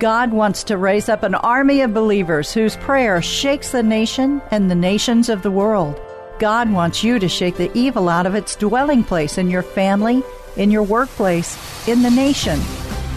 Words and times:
God 0.00 0.32
wants 0.32 0.64
to 0.64 0.78
raise 0.78 1.10
up 1.10 1.22
an 1.22 1.34
army 1.34 1.82
of 1.82 1.92
believers 1.92 2.54
whose 2.54 2.74
prayer 2.78 3.20
shakes 3.20 3.72
the 3.72 3.82
nation 3.82 4.40
and 4.50 4.70
the 4.70 4.74
nations 4.74 5.28
of 5.28 5.42
the 5.42 5.50
world. 5.50 6.00
God 6.38 6.72
wants 6.72 7.04
you 7.04 7.18
to 7.18 7.28
shake 7.28 7.58
the 7.58 7.70
evil 7.76 8.08
out 8.08 8.24
of 8.24 8.34
its 8.34 8.56
dwelling 8.56 9.04
place 9.04 9.36
in 9.36 9.50
your 9.50 9.62
family, 9.62 10.22
in 10.56 10.70
your 10.70 10.84
workplace, 10.84 11.54
in 11.86 12.00
the 12.00 12.10
nation. 12.10 12.58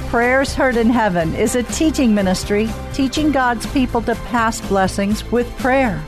Prayers 0.10 0.54
Heard 0.54 0.76
in 0.76 0.90
Heaven 0.90 1.34
is 1.36 1.56
a 1.56 1.64
teaching 1.64 2.14
ministry 2.14 2.70
teaching 2.92 3.32
God's 3.32 3.66
people 3.68 4.02
to 4.02 4.16
pass 4.16 4.60
blessings 4.68 5.24
with 5.32 5.50
prayer. 5.60 6.04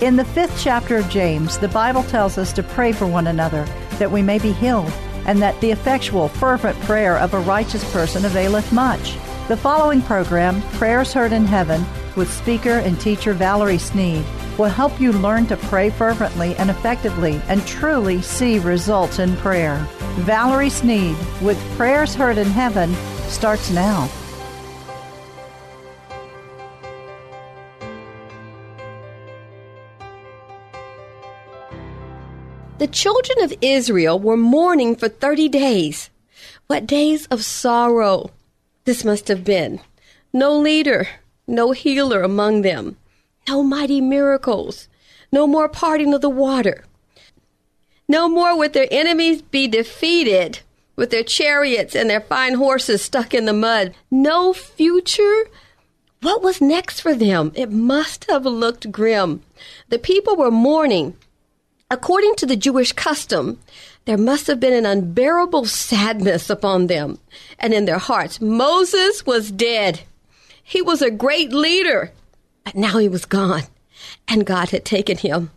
In 0.00 0.16
the 0.16 0.24
fifth 0.24 0.60
chapter 0.60 0.96
of 0.96 1.08
James, 1.08 1.56
the 1.56 1.68
Bible 1.68 2.02
tells 2.02 2.36
us 2.36 2.52
to 2.54 2.64
pray 2.64 2.90
for 2.90 3.06
one 3.06 3.28
another 3.28 3.64
that 4.00 4.10
we 4.10 4.22
may 4.22 4.40
be 4.40 4.50
healed, 4.50 4.92
and 5.24 5.40
that 5.40 5.60
the 5.60 5.70
effectual, 5.70 6.26
fervent 6.26 6.78
prayer 6.80 7.16
of 7.16 7.32
a 7.32 7.38
righteous 7.38 7.88
person 7.92 8.24
availeth 8.24 8.72
much. 8.72 9.16
The 9.48 9.56
following 9.56 10.02
program, 10.02 10.60
Prayers 10.72 11.12
Heard 11.12 11.32
in 11.32 11.44
Heaven, 11.44 11.86
with 12.16 12.32
speaker 12.32 12.80
and 12.80 13.00
teacher 13.00 13.32
Valerie 13.32 13.78
Sneed, 13.78 14.24
will 14.58 14.64
help 14.64 15.00
you 15.00 15.12
learn 15.12 15.46
to 15.46 15.56
pray 15.56 15.88
fervently 15.88 16.56
and 16.56 16.68
effectively 16.68 17.40
and 17.46 17.64
truly 17.64 18.20
see 18.22 18.58
results 18.58 19.20
in 19.20 19.36
prayer. 19.36 19.76
Valerie 20.16 20.68
Sneed 20.68 21.16
with 21.40 21.56
Prayers 21.76 22.12
Heard 22.12 22.38
in 22.38 22.48
Heaven 22.48 22.92
starts 23.28 23.70
now. 23.70 24.10
The 32.78 32.88
children 32.88 33.44
of 33.44 33.54
Israel 33.60 34.18
were 34.18 34.36
mourning 34.36 34.96
for 34.96 35.08
30 35.08 35.48
days. 35.50 36.10
What 36.66 36.88
days 36.88 37.26
of 37.26 37.44
sorrow 37.44 38.32
this 38.86 39.04
must 39.04 39.28
have 39.28 39.44
been. 39.44 39.80
No 40.32 40.58
leader, 40.58 41.06
no 41.46 41.72
healer 41.72 42.22
among 42.22 42.62
them, 42.62 42.96
no 43.46 43.62
mighty 43.62 44.00
miracles, 44.00 44.88
no 45.30 45.46
more 45.46 45.68
parting 45.68 46.14
of 46.14 46.22
the 46.22 46.30
water. 46.30 46.84
No 48.08 48.28
more 48.28 48.56
would 48.56 48.72
their 48.72 48.88
enemies 48.90 49.42
be 49.42 49.66
defeated 49.68 50.60
with 50.94 51.10
their 51.10 51.24
chariots 51.24 51.94
and 51.94 52.08
their 52.08 52.20
fine 52.20 52.54
horses 52.54 53.02
stuck 53.02 53.34
in 53.34 53.44
the 53.44 53.52
mud. 53.52 53.94
No 54.10 54.52
future. 54.52 55.48
What 56.22 56.42
was 56.42 56.60
next 56.60 57.00
for 57.00 57.14
them? 57.14 57.52
It 57.54 57.70
must 57.70 58.30
have 58.30 58.46
looked 58.46 58.90
grim. 58.90 59.42
The 59.88 59.98
people 59.98 60.36
were 60.36 60.50
mourning. 60.50 61.16
According 61.90 62.36
to 62.36 62.46
the 62.46 62.56
Jewish 62.56 62.92
custom, 62.92 63.60
there 64.06 64.16
must 64.16 64.46
have 64.46 64.60
been 64.60 64.72
an 64.72 64.86
unbearable 64.86 65.66
sadness 65.66 66.48
upon 66.48 66.86
them 66.86 67.18
and 67.58 67.74
in 67.74 67.84
their 67.84 67.98
hearts. 67.98 68.40
Moses 68.40 69.26
was 69.26 69.50
dead. 69.50 70.00
He 70.62 70.80
was 70.80 71.02
a 71.02 71.10
great 71.10 71.52
leader, 71.52 72.12
but 72.64 72.74
now 72.74 72.98
he 72.98 73.08
was 73.08 73.24
gone, 73.24 73.64
and 74.26 74.46
God 74.46 74.70
had 74.70 74.84
taken 74.84 75.18
him. 75.18 75.50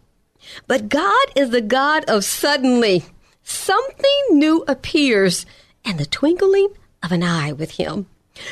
But 0.68 0.90
God 0.90 1.28
is 1.36 1.52
the 1.52 1.62
God 1.62 2.06
of 2.06 2.24
suddenly. 2.24 3.06
Something 3.44 4.26
new 4.32 4.64
appears 4.68 5.46
in 5.86 5.98
the 5.98 6.06
twinkling 6.06 6.70
of 7.04 7.12
an 7.12 7.24
eye 7.24 7.52
with 7.52 7.72
him. 7.72 8.08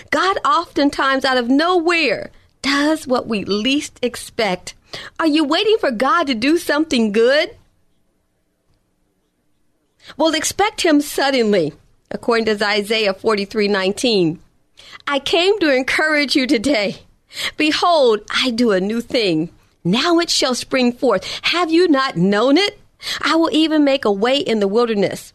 God 0.10 0.38
oftentimes 0.46 1.26
out 1.26 1.38
of 1.38 1.50
nowhere 1.50 2.32
does 2.62 3.08
what 3.08 3.28
we 3.28 3.46
least 3.46 4.00
expect. 4.02 4.74
Are 5.20 5.28
you 5.28 5.44
waiting 5.44 5.78
for 5.80 5.92
God 5.92 6.28
to 6.28 6.36
do 6.36 6.58
something 6.58 7.12
good? 7.12 7.56
Well, 10.16 10.34
expect 10.34 10.82
him 10.82 11.02
suddenly, 11.02 11.74
according 12.12 12.46
to 12.46 12.66
Isaiah 12.66 13.14
43 13.14 13.68
19. 13.68 14.40
I 15.08 15.20
came 15.20 15.60
to 15.60 15.76
encourage 15.76 16.36
you 16.36 16.48
today. 16.48 16.98
Behold, 17.58 18.22
I 18.30 18.52
do 18.52 18.72
a 18.72 18.80
new 18.80 19.02
thing. 19.02 19.50
Now 19.84 20.20
it 20.20 20.30
shall 20.30 20.56
spring 20.56 20.92
forth. 20.92 21.26
Have 21.44 21.72
you 21.72 21.88
not 21.88 22.16
known 22.16 22.58
it? 22.58 22.80
I 23.22 23.36
will 23.36 23.50
even 23.52 23.84
make 23.84 24.06
a 24.06 24.12
way 24.12 24.38
in 24.38 24.60
the 24.60 24.68
wilderness 24.68 25.34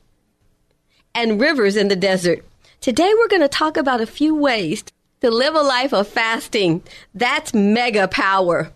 and 1.14 1.40
rivers 1.40 1.76
in 1.76 1.88
the 1.88 1.96
desert. 1.96 2.44
Today 2.80 3.12
we're 3.16 3.28
going 3.28 3.42
to 3.42 3.48
talk 3.48 3.76
about 3.76 4.00
a 4.00 4.06
few 4.06 4.34
ways 4.34 4.84
to 5.20 5.30
live 5.30 5.54
a 5.54 5.62
life 5.62 5.92
of 5.92 6.08
fasting. 6.08 6.82
That's 7.14 7.54
mega 7.54 8.08
power. 8.08 8.72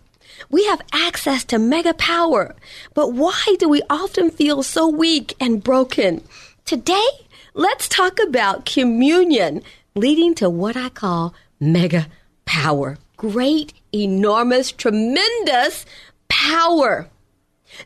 We 0.49 0.65
have 0.65 0.81
access 0.93 1.43
to 1.45 1.59
mega 1.59 1.93
power, 1.93 2.55
but 2.93 3.13
why 3.13 3.55
do 3.59 3.67
we 3.67 3.81
often 3.89 4.29
feel 4.29 4.63
so 4.63 4.87
weak 4.87 5.35
and 5.39 5.63
broken? 5.63 6.23
Today, 6.65 7.07
let's 7.53 7.87
talk 7.87 8.19
about 8.19 8.65
communion 8.65 9.63
leading 9.95 10.35
to 10.35 10.49
what 10.49 10.77
I 10.77 10.89
call 10.89 11.33
mega 11.59 12.07
power. 12.45 12.97
Great, 13.17 13.73
enormous, 13.93 14.71
tremendous 14.71 15.85
power. 16.27 17.09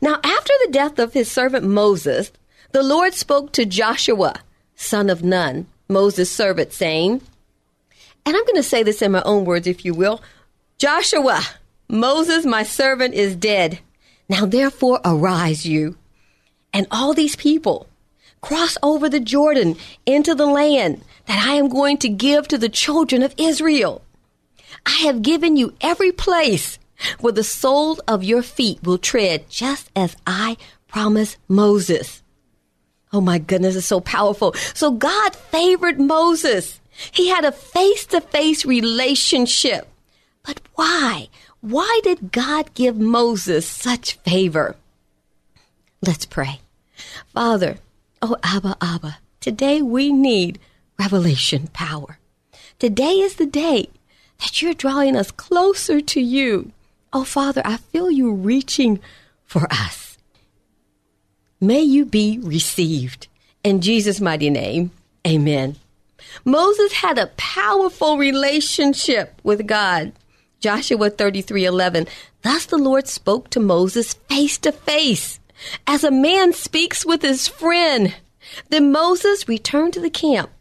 Now, 0.01 0.19
after 0.23 0.53
the 0.65 0.71
death 0.71 0.99
of 0.99 1.13
his 1.13 1.31
servant 1.31 1.65
Moses, 1.65 2.31
the 2.71 2.83
Lord 2.83 3.13
spoke 3.13 3.51
to 3.53 3.65
Joshua, 3.65 4.35
son 4.75 5.09
of 5.09 5.23
Nun, 5.23 5.67
Moses' 5.89 6.31
servant, 6.31 6.73
saying, 6.73 7.21
and 8.25 8.35
I'm 8.35 8.45
going 8.45 8.55
to 8.55 8.63
say 8.63 8.83
this 8.83 9.01
in 9.01 9.11
my 9.11 9.21
own 9.23 9.45
words, 9.45 9.67
if 9.67 9.83
you 9.83 9.93
will 9.93 10.21
Joshua, 10.77 11.41
Moses, 11.91 12.45
my 12.45 12.63
servant, 12.63 13.13
is 13.13 13.35
dead. 13.35 13.79
Now 14.29 14.45
therefore 14.45 15.01
arise 15.03 15.65
you 15.65 15.97
and 16.73 16.87
all 16.89 17.13
these 17.13 17.35
people 17.35 17.87
cross 18.39 18.77
over 18.81 19.07
the 19.09 19.19
Jordan 19.19 19.75
into 20.05 20.33
the 20.33 20.45
land 20.45 21.01
that 21.27 21.45
I 21.45 21.53
am 21.55 21.69
going 21.69 21.97
to 21.99 22.09
give 22.09 22.47
to 22.47 22.57
the 22.57 22.69
children 22.69 23.21
of 23.21 23.35
Israel. 23.37 24.01
I 24.85 25.03
have 25.03 25.21
given 25.21 25.57
you 25.57 25.75
every 25.81 26.11
place 26.11 26.79
where 27.19 27.33
the 27.33 27.43
soles 27.43 27.99
of 27.99 28.23
your 28.23 28.41
feet 28.41 28.81
will 28.83 28.97
tread, 28.97 29.49
just 29.49 29.91
as 29.95 30.15
I 30.25 30.57
promised 30.87 31.37
Moses. 31.47 32.23
Oh 33.13 33.21
my 33.21 33.37
goodness, 33.37 33.75
it's 33.75 33.85
so 33.85 33.99
powerful. 33.99 34.53
So 34.73 34.91
God 34.91 35.35
favored 35.35 35.99
Moses. 35.99 36.79
He 37.11 37.27
had 37.27 37.45
a 37.45 37.51
face 37.51 38.05
to 38.07 38.21
face 38.21 38.65
relationship. 38.65 39.87
But 40.43 40.61
why? 40.75 41.29
Why 41.61 41.99
did 42.03 42.31
God 42.31 42.73
give 42.73 42.97
Moses 42.97 43.67
such 43.67 44.13
favor? 44.13 44.75
Let's 46.01 46.25
pray. 46.25 46.59
Father, 47.33 47.77
oh 48.21 48.35
Abba, 48.43 48.77
Abba, 48.81 49.19
today 49.39 49.81
we 49.81 50.11
need 50.11 50.59
revelation 50.99 51.67
power. 51.67 52.17
Today 52.79 53.19
is 53.19 53.35
the 53.35 53.45
day 53.45 53.89
that 54.39 54.61
you're 54.61 54.73
drawing 54.73 55.15
us 55.15 55.29
closer 55.29 56.01
to 56.01 56.19
you. 56.19 56.71
Oh 57.13 57.23
Father, 57.23 57.61
I 57.63 57.77
feel 57.77 58.09
you 58.09 58.33
reaching 58.33 58.99
for 59.45 59.67
us. 59.71 60.17
May 61.59 61.81
you 61.81 62.05
be 62.05 62.39
received. 62.41 63.27
In 63.63 63.81
Jesus' 63.81 64.19
mighty 64.19 64.49
name, 64.49 64.89
amen. 65.27 65.75
Moses 66.43 66.93
had 66.93 67.19
a 67.19 67.27
powerful 67.37 68.17
relationship 68.17 69.39
with 69.43 69.67
God. 69.67 70.13
Joshua 70.61 71.09
33:11 71.09 72.07
Thus 72.43 72.65
the 72.65 72.77
Lord 72.77 73.07
spoke 73.07 73.49
to 73.49 73.59
Moses 73.59 74.13
face 74.29 74.59
to 74.59 74.71
face 74.71 75.39
as 75.87 76.03
a 76.03 76.11
man 76.11 76.53
speaks 76.53 77.03
with 77.03 77.23
his 77.23 77.47
friend. 77.47 78.15
Then 78.69 78.91
Moses 78.91 79.47
returned 79.47 79.93
to 79.93 79.99
the 79.99 80.11
camp. 80.11 80.51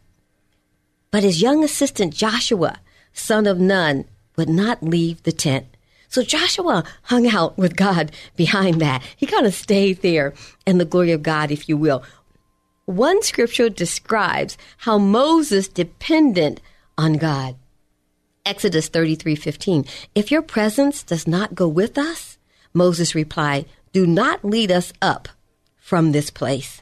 But 1.11 1.23
his 1.23 1.41
young 1.41 1.63
assistant 1.63 2.15
Joshua, 2.15 2.79
son 3.13 3.45
of 3.45 3.59
Nun, 3.59 4.05
would 4.37 4.49
not 4.49 4.81
leave 4.81 5.21
the 5.21 5.31
tent. 5.31 5.67
So 6.09 6.23
Joshua 6.23 6.83
hung 7.03 7.27
out 7.27 7.57
with 7.57 7.75
God 7.75 8.11
behind 8.35 8.81
that. 8.81 9.03
He 9.15 9.27
kind 9.27 9.45
of 9.45 9.53
stayed 9.53 10.01
there 10.01 10.33
in 10.65 10.79
the 10.79 10.85
glory 10.85 11.11
of 11.11 11.21
God, 11.21 11.51
if 11.51 11.69
you 11.69 11.77
will. 11.77 12.03
One 12.85 13.21
scripture 13.21 13.69
describes 13.69 14.57
how 14.77 14.97
Moses 14.97 15.67
depended 15.67 16.59
on 16.97 17.13
God. 17.13 17.55
Exodus 18.45 18.89
33:15. 18.89 19.85
If 20.15 20.31
your 20.31 20.41
presence 20.41 21.03
does 21.03 21.27
not 21.27 21.53
go 21.53 21.67
with 21.67 21.97
us, 21.97 22.37
Moses 22.73 23.13
replied, 23.13 23.65
do 23.93 24.07
not 24.07 24.45
lead 24.45 24.71
us 24.71 24.93
up 25.01 25.27
from 25.77 26.11
this 26.11 26.29
place. 26.29 26.81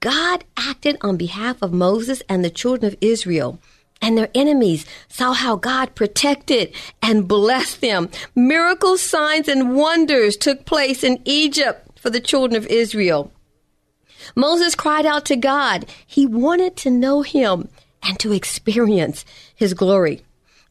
God 0.00 0.44
acted 0.56 0.98
on 1.00 1.16
behalf 1.16 1.62
of 1.62 1.72
Moses 1.72 2.22
and 2.28 2.44
the 2.44 2.50
children 2.50 2.92
of 2.92 2.98
Israel. 3.00 3.60
And 4.02 4.18
their 4.18 4.28
enemies 4.34 4.84
saw 5.08 5.32
how 5.32 5.56
God 5.56 5.94
protected 5.94 6.74
and 7.00 7.28
blessed 7.28 7.80
them. 7.80 8.10
Miracles, 8.34 9.00
signs, 9.00 9.48
and 9.48 9.74
wonders 9.74 10.36
took 10.36 10.66
place 10.66 11.02
in 11.04 11.22
Egypt 11.24 11.98
for 11.98 12.10
the 12.10 12.20
children 12.20 12.56
of 12.56 12.66
Israel. 12.66 13.32
Moses 14.34 14.74
cried 14.74 15.06
out 15.06 15.24
to 15.26 15.36
God. 15.36 15.86
He 16.06 16.26
wanted 16.26 16.76
to 16.78 16.90
know 16.90 17.22
him 17.22 17.68
and 18.02 18.18
to 18.18 18.32
experience 18.32 19.24
his 19.54 19.72
glory 19.72 20.22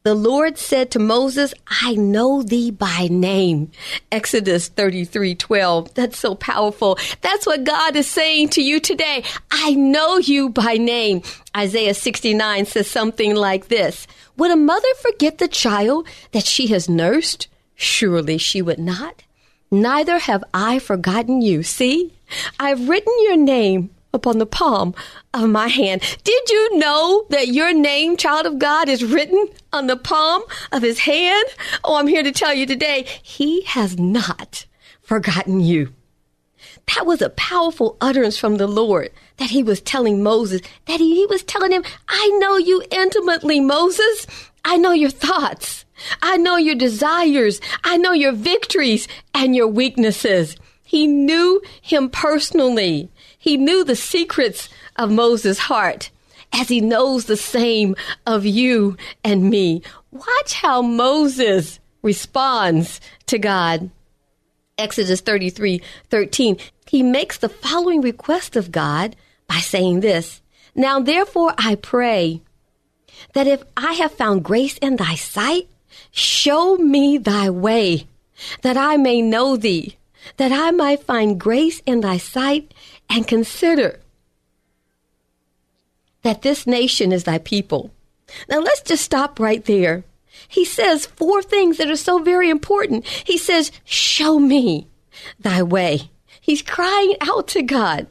the 0.03 0.13
Lord 0.13 0.57
said 0.57 0.91
to 0.91 0.99
Moses, 0.99 1.53
I 1.81 1.95
know 1.95 2.43
thee 2.43 2.71
by 2.71 3.07
name. 3.09 3.71
Exodus 4.11 4.67
33 4.67 5.35
12. 5.35 5.93
That's 5.93 6.19
so 6.19 6.35
powerful. 6.35 6.99
That's 7.21 7.45
what 7.45 7.63
God 7.63 7.95
is 7.95 8.07
saying 8.07 8.49
to 8.49 8.61
you 8.61 8.81
today. 8.81 9.23
I 9.49 9.71
know 9.75 10.17
you 10.17 10.49
by 10.49 10.73
name. 10.73 11.21
Isaiah 11.55 11.93
69 11.93 12.65
says 12.65 12.87
something 12.87 13.33
like 13.35 13.69
this 13.69 14.05
Would 14.35 14.51
a 14.51 14.57
mother 14.57 14.93
forget 14.99 15.37
the 15.37 15.47
child 15.47 16.05
that 16.33 16.45
she 16.45 16.67
has 16.67 16.89
nursed? 16.89 17.47
Surely 17.75 18.37
she 18.37 18.61
would 18.61 18.79
not. 18.79 19.23
Neither 19.71 20.19
have 20.19 20.43
I 20.53 20.79
forgotten 20.79 21.41
you. 21.41 21.63
See, 21.63 22.13
I've 22.59 22.89
written 22.89 23.13
your 23.21 23.37
name 23.37 23.89
upon 24.13 24.37
the 24.37 24.45
palm 24.45 24.93
of 25.33 25.49
my 25.49 25.67
hand. 25.67 26.01
Did 26.23 26.49
you 26.49 26.77
know 26.77 27.25
that 27.29 27.47
your 27.47 27.73
name, 27.73 28.15
child 28.15 28.45
of 28.45 28.59
God, 28.59 28.87
is 28.87 29.03
written 29.03 29.47
on 29.71 29.87
the 29.87 29.97
palm 29.97 30.43
of 30.71 30.83
his 30.83 30.99
hand? 30.99 31.45
Oh, 31.83 31.97
I'm 31.97 32.05
here 32.05 32.21
to 32.21 32.31
tell 32.31 32.53
you 32.53 32.67
today, 32.67 33.07
he 33.23 33.63
has 33.63 33.97
not 33.97 34.67
forgotten 35.01 35.61
you. 35.61 35.93
That 36.95 37.07
was 37.07 37.23
a 37.23 37.31
powerful 37.31 37.97
utterance 38.01 38.37
from 38.37 38.57
the 38.57 38.67
Lord 38.67 39.09
that 39.37 39.49
he 39.49 39.63
was 39.63 39.81
telling 39.81 40.21
Moses, 40.21 40.61
that 40.85 40.99
he, 40.99 41.15
he 41.15 41.25
was 41.25 41.41
telling 41.41 41.71
him, 41.71 41.83
I 42.07 42.27
know 42.39 42.57
you 42.57 42.83
intimately, 42.91 43.59
Moses. 43.59 44.27
I 44.63 44.77
know 44.77 44.91
your 44.91 45.09
thoughts. 45.09 45.85
I 46.21 46.37
know 46.37 46.57
your 46.57 46.75
desires. 46.75 47.59
I 47.83 47.97
know 47.97 48.11
your 48.11 48.31
victories 48.31 49.07
and 49.33 49.55
your 49.55 49.67
weaknesses. 49.67 50.55
He 50.83 51.07
knew 51.07 51.63
him 51.81 52.09
personally. 52.09 53.09
He 53.43 53.57
knew 53.57 53.83
the 53.83 53.97
secrets 53.97 54.69
of 54.95 55.11
Moses' 55.11 55.59
heart 55.59 56.11
as 56.53 56.69
he 56.69 56.79
knows 56.79 57.25
the 57.25 57.35
same 57.35 57.93
of 58.25 58.45
you 58.45 58.95
and 59.21 59.49
me. 59.49 59.81
Watch 60.11 60.53
how 60.53 60.81
Moses 60.81 61.81
responds 62.01 63.01
to 63.25 63.37
God. 63.37 63.89
Exodus 64.77 65.19
33 65.19 65.81
13. 66.09 66.57
He 66.87 67.03
makes 67.03 67.37
the 67.37 67.49
following 67.49 67.99
request 67.99 68.55
of 68.55 68.71
God 68.71 69.13
by 69.45 69.57
saying 69.57 69.99
this 69.99 70.41
Now 70.73 71.01
therefore 71.01 71.53
I 71.57 71.75
pray 71.75 72.41
that 73.33 73.45
if 73.45 73.61
I 73.75 73.91
have 73.91 74.13
found 74.13 74.45
grace 74.45 74.77
in 74.77 74.95
thy 74.95 75.15
sight, 75.15 75.67
show 76.11 76.77
me 76.77 77.17
thy 77.17 77.49
way, 77.49 78.07
that 78.61 78.77
I 78.77 78.95
may 78.95 79.21
know 79.21 79.57
thee, 79.57 79.97
that 80.37 80.53
I 80.53 80.71
might 80.71 81.03
find 81.03 81.37
grace 81.37 81.81
in 81.85 81.99
thy 81.99 82.15
sight 82.15 82.73
and 83.13 83.27
consider 83.27 83.99
that 86.23 86.41
this 86.41 86.65
nation 86.65 87.11
is 87.11 87.25
thy 87.25 87.37
people. 87.37 87.91
Now 88.49 88.59
let's 88.59 88.81
just 88.81 89.05
stop 89.05 89.39
right 89.39 89.63
there. 89.63 90.03
He 90.47 90.65
says 90.65 91.05
four 91.05 91.43
things 91.43 91.77
that 91.77 91.91
are 91.91 91.95
so 91.95 92.17
very 92.17 92.49
important. 92.49 93.05
He 93.05 93.37
says, 93.37 93.71
Show 93.85 94.39
me 94.39 94.87
thy 95.39 95.61
way. 95.61 96.09
He's 96.41 96.63
crying 96.63 97.15
out 97.21 97.47
to 97.49 97.61
God. 97.61 98.07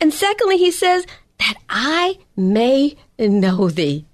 And 0.00 0.14
secondly, 0.14 0.56
he 0.56 0.70
says, 0.70 1.06
That 1.38 1.56
I 1.68 2.18
may 2.34 2.96
know 3.18 3.68
thee. 3.68 4.06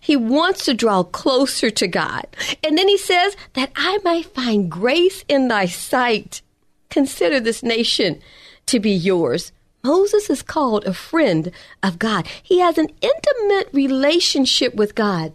He 0.00 0.16
wants 0.16 0.64
to 0.64 0.74
draw 0.74 1.04
closer 1.04 1.70
to 1.70 1.86
God. 1.86 2.26
And 2.64 2.76
then 2.76 2.88
he 2.88 2.98
says, 2.98 3.36
That 3.52 3.70
I 3.76 3.98
may 4.02 4.22
find 4.22 4.68
grace 4.68 5.24
in 5.28 5.46
thy 5.46 5.66
sight. 5.66 6.42
Consider 6.90 7.38
this 7.38 7.62
nation 7.62 8.20
to 8.66 8.80
be 8.80 8.92
yours. 8.92 9.52
Moses 9.84 10.30
is 10.30 10.42
called 10.42 10.84
a 10.84 10.94
friend 10.94 11.50
of 11.82 11.98
God. 11.98 12.26
He 12.42 12.60
has 12.60 12.78
an 12.78 12.88
intimate 13.00 13.68
relationship 13.72 14.74
with 14.74 14.94
God. 14.94 15.32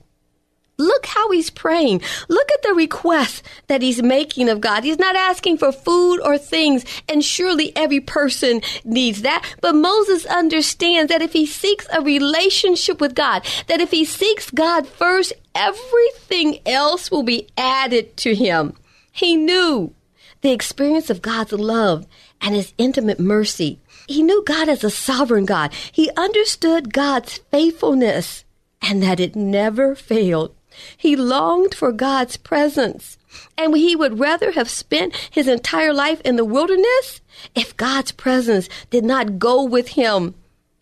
Look 0.79 1.07
how 1.07 1.31
he's 1.31 1.49
praying. 1.49 2.01
Look 2.29 2.51
at 2.51 2.61
the 2.61 2.73
request 2.73 3.43
that 3.65 3.81
he's 3.81 4.03
making 4.03 4.47
of 4.47 4.61
God. 4.61 4.83
He's 4.83 4.99
not 4.99 5.15
asking 5.15 5.57
for 5.57 5.71
food 5.71 6.19
or 6.21 6.37
things, 6.37 6.85
and 7.09 7.25
surely 7.25 7.75
every 7.75 7.99
person 7.99 8.61
needs 8.83 9.23
that. 9.23 9.43
But 9.59 9.73
Moses 9.73 10.25
understands 10.27 11.11
that 11.11 11.23
if 11.23 11.33
he 11.33 11.47
seeks 11.47 11.87
a 11.91 12.01
relationship 12.01 13.01
with 13.01 13.15
God, 13.15 13.43
that 13.65 13.81
if 13.81 13.89
he 13.89 14.05
seeks 14.05 14.51
God 14.51 14.87
first, 14.87 15.33
everything 15.55 16.59
else 16.67 17.09
will 17.09 17.23
be 17.23 17.47
added 17.57 18.15
to 18.17 18.35
him. 18.35 18.75
He 19.11 19.35
knew 19.35 19.95
the 20.41 20.51
experience 20.51 21.09
of 21.09 21.23
God's 21.23 21.53
love 21.53 22.05
and 22.41 22.55
his 22.55 22.73
intimate 22.77 23.19
mercy. 23.19 23.79
He 24.07 24.23
knew 24.23 24.43
God 24.45 24.69
as 24.69 24.83
a 24.83 24.89
sovereign 24.89 25.45
God. 25.45 25.73
He 25.91 26.09
understood 26.15 26.93
God's 26.93 27.37
faithfulness 27.51 28.45
and 28.81 29.01
that 29.03 29.19
it 29.19 29.35
never 29.35 29.95
failed. 29.95 30.53
He 30.95 31.15
longed 31.15 31.73
for 31.73 31.91
God's 31.91 32.37
presence. 32.37 33.17
And 33.57 33.75
he 33.75 33.95
would 33.95 34.19
rather 34.19 34.51
have 34.51 34.69
spent 34.69 35.15
his 35.31 35.47
entire 35.47 35.93
life 35.93 36.21
in 36.21 36.35
the 36.35 36.45
wilderness 36.45 37.21
if 37.55 37.75
God's 37.77 38.11
presence 38.11 38.69
did 38.89 39.03
not 39.03 39.39
go 39.39 39.63
with 39.63 39.89
him 39.89 40.35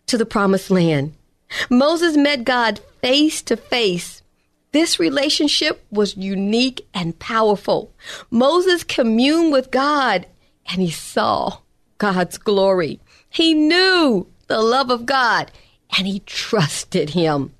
to 0.06 0.16
the 0.16 0.26
promised 0.26 0.70
land. 0.70 1.14
Moses 1.70 2.16
met 2.16 2.44
God 2.44 2.80
face 3.00 3.42
to 3.42 3.56
face. 3.56 4.22
This 4.72 4.98
relationship 5.00 5.84
was 5.90 6.16
unique 6.16 6.86
and 6.92 7.18
powerful. 7.18 7.92
Moses 8.30 8.84
communed 8.84 9.52
with 9.52 9.70
God 9.70 10.26
and 10.70 10.80
he 10.80 10.90
saw 10.90 11.58
God's 11.98 12.38
glory. 12.38 13.00
He 13.28 13.54
knew 13.54 14.26
the 14.48 14.60
love 14.60 14.90
of 14.90 15.06
God 15.06 15.50
and 15.96 16.06
he 16.06 16.20
trusted 16.20 17.10
him. 17.10 17.52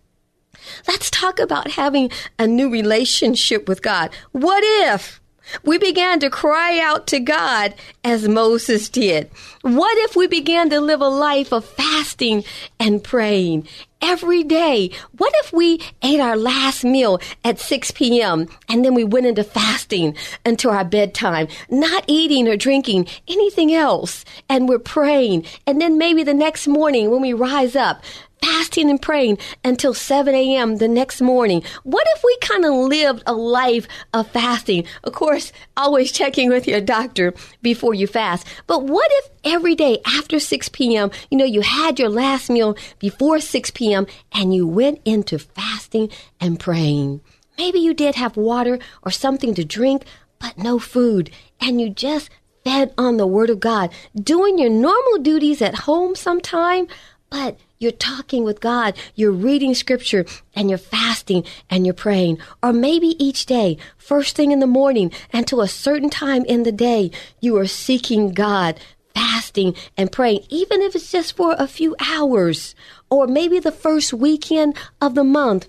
Let's 0.88 1.10
talk 1.10 1.38
about 1.38 1.72
having 1.72 2.10
a 2.38 2.46
new 2.46 2.70
relationship 2.70 3.68
with 3.68 3.82
God. 3.82 4.10
What 4.32 4.62
if 4.64 5.20
we 5.62 5.78
began 5.78 6.18
to 6.20 6.30
cry 6.30 6.80
out 6.80 7.06
to 7.08 7.20
God 7.20 7.74
as 8.02 8.28
Moses 8.28 8.88
did? 8.88 9.30
What 9.62 9.96
if 9.98 10.16
we 10.16 10.26
began 10.26 10.70
to 10.70 10.80
live 10.80 11.00
a 11.00 11.08
life 11.08 11.52
of 11.52 11.64
fasting 11.64 12.44
and 12.80 13.02
praying 13.02 13.68
every 14.06 14.44
day? 14.44 14.90
What 15.18 15.32
if 15.42 15.52
we 15.52 15.80
ate 16.02 16.20
our 16.20 16.36
last 16.36 16.84
meal 16.84 17.20
at 17.44 17.58
6 17.58 17.90
p.m. 17.90 18.46
and 18.68 18.84
then 18.84 18.94
we 18.94 19.02
went 19.02 19.26
into 19.26 19.42
fasting 19.42 20.16
until 20.44 20.70
our 20.70 20.84
bedtime, 20.84 21.48
not 21.68 22.04
eating 22.06 22.46
or 22.46 22.56
drinking 22.56 23.08
anything 23.26 23.74
else, 23.74 24.24
and 24.48 24.68
we're 24.68 24.78
praying, 24.78 25.44
and 25.66 25.80
then 25.80 25.98
maybe 25.98 26.22
the 26.22 26.34
next 26.34 26.68
morning 26.68 27.10
when 27.10 27.20
we 27.20 27.32
rise 27.32 27.74
up, 27.74 28.02
fasting 28.46 28.88
and 28.90 29.02
praying 29.02 29.38
until 29.64 29.92
7 29.92 30.32
a.m. 30.32 30.76
the 30.76 30.86
next 30.86 31.20
morning. 31.20 31.64
What 31.82 32.06
if 32.14 32.22
we 32.22 32.38
kind 32.40 32.64
of 32.64 32.74
lived 32.74 33.24
a 33.26 33.32
life 33.32 33.88
of 34.14 34.28
fasting? 34.28 34.84
Of 35.02 35.14
course, 35.14 35.52
always 35.76 36.12
checking 36.12 36.48
with 36.48 36.68
your 36.68 36.80
doctor 36.80 37.34
before 37.60 37.92
you 37.94 38.06
fast. 38.06 38.46
But 38.68 38.84
what 38.84 39.10
if 39.14 39.30
every 39.42 39.74
day 39.74 39.98
after 40.06 40.38
6 40.38 40.68
p.m., 40.68 41.10
you 41.28 41.38
know, 41.38 41.44
you 41.44 41.62
had 41.62 41.98
your 41.98 42.08
last 42.08 42.48
meal 42.48 42.76
before 43.00 43.40
6 43.40 43.70
p.m. 43.72 44.06
and 44.30 44.54
you 44.54 44.64
went 44.64 45.00
into 45.04 45.40
fasting 45.40 46.08
and 46.40 46.60
praying? 46.60 47.22
Maybe 47.58 47.80
you 47.80 47.94
did 47.94 48.14
have 48.14 48.36
water 48.36 48.78
or 49.02 49.10
something 49.10 49.54
to 49.54 49.64
drink, 49.64 50.04
but 50.38 50.56
no 50.56 50.78
food, 50.78 51.30
and 51.60 51.80
you 51.80 51.90
just 51.90 52.30
fed 52.62 52.94
on 52.96 53.16
the 53.16 53.26
Word 53.26 53.50
of 53.50 53.58
God, 53.58 53.90
doing 54.14 54.56
your 54.56 54.70
normal 54.70 55.18
duties 55.18 55.60
at 55.60 55.86
home 55.86 56.14
sometime, 56.14 56.86
but 57.28 57.58
you're 57.78 57.92
talking 57.92 58.44
with 58.44 58.60
God, 58.60 58.94
you're 59.14 59.32
reading 59.32 59.74
scripture, 59.74 60.24
and 60.54 60.68
you're 60.68 60.78
fasting 60.78 61.44
and 61.68 61.84
you're 61.84 61.94
praying. 61.94 62.38
Or 62.62 62.72
maybe 62.72 63.22
each 63.22 63.46
day, 63.46 63.76
first 63.98 64.36
thing 64.36 64.52
in 64.52 64.60
the 64.60 64.66
morning, 64.66 65.12
and 65.32 65.46
to 65.48 65.60
a 65.60 65.68
certain 65.68 66.10
time 66.10 66.44
in 66.44 66.62
the 66.62 66.72
day, 66.72 67.10
you 67.40 67.56
are 67.58 67.66
seeking 67.66 68.32
God, 68.32 68.80
fasting 69.14 69.74
and 69.96 70.12
praying, 70.12 70.40
even 70.48 70.82
if 70.82 70.94
it's 70.94 71.10
just 71.10 71.36
for 71.36 71.54
a 71.58 71.66
few 71.66 71.96
hours. 72.00 72.74
Or 73.10 73.26
maybe 73.26 73.58
the 73.58 73.72
first 73.72 74.12
weekend 74.12 74.76
of 75.00 75.14
the 75.14 75.24
month. 75.24 75.68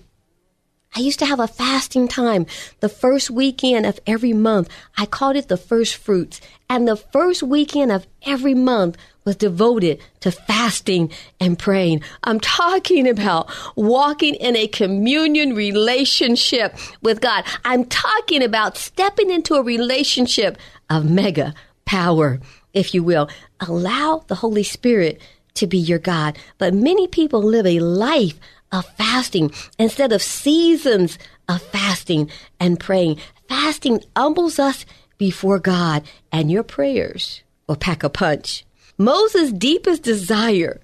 I 0.96 1.00
used 1.00 1.18
to 1.18 1.26
have 1.26 1.40
a 1.40 1.46
fasting 1.46 2.08
time 2.08 2.46
the 2.80 2.88
first 2.88 3.30
weekend 3.30 3.86
of 3.86 4.00
every 4.06 4.32
month. 4.32 4.68
I 4.96 5.06
called 5.06 5.36
it 5.36 5.48
the 5.48 5.56
first 5.56 5.96
fruits. 5.96 6.40
And 6.68 6.88
the 6.88 6.96
first 6.96 7.42
weekend 7.42 7.92
of 7.92 8.06
every 8.26 8.54
month 8.54 8.96
was 9.28 9.36
devoted 9.36 10.00
to 10.20 10.32
fasting 10.32 11.12
and 11.38 11.58
praying. 11.58 12.02
I'm 12.24 12.40
talking 12.40 13.06
about 13.06 13.50
walking 13.76 14.34
in 14.36 14.56
a 14.56 14.66
communion 14.66 15.54
relationship 15.54 16.74
with 17.02 17.20
God. 17.20 17.44
I'm 17.62 17.84
talking 17.84 18.42
about 18.42 18.78
stepping 18.78 19.30
into 19.30 19.56
a 19.56 19.62
relationship 19.62 20.56
of 20.88 21.10
mega 21.10 21.52
power, 21.84 22.40
if 22.72 22.94
you 22.94 23.02
will. 23.02 23.28
Allow 23.60 24.24
the 24.28 24.36
Holy 24.36 24.62
Spirit 24.62 25.20
to 25.56 25.66
be 25.66 25.76
your 25.76 25.98
God. 25.98 26.38
But 26.56 26.72
many 26.72 27.06
people 27.06 27.42
live 27.42 27.66
a 27.66 27.80
life 27.80 28.40
of 28.72 28.86
fasting 28.96 29.52
instead 29.78 30.10
of 30.10 30.22
seasons 30.22 31.18
of 31.50 31.60
fasting 31.60 32.30
and 32.58 32.80
praying. 32.80 33.18
Fasting 33.46 34.00
humbles 34.16 34.58
us 34.58 34.86
before 35.18 35.58
God, 35.58 36.04
and 36.32 36.50
your 36.50 36.62
prayers 36.62 37.42
will 37.66 37.76
pack 37.76 38.02
a 38.02 38.08
punch. 38.08 38.64
Moses' 38.98 39.52
deepest 39.52 40.02
desire 40.02 40.80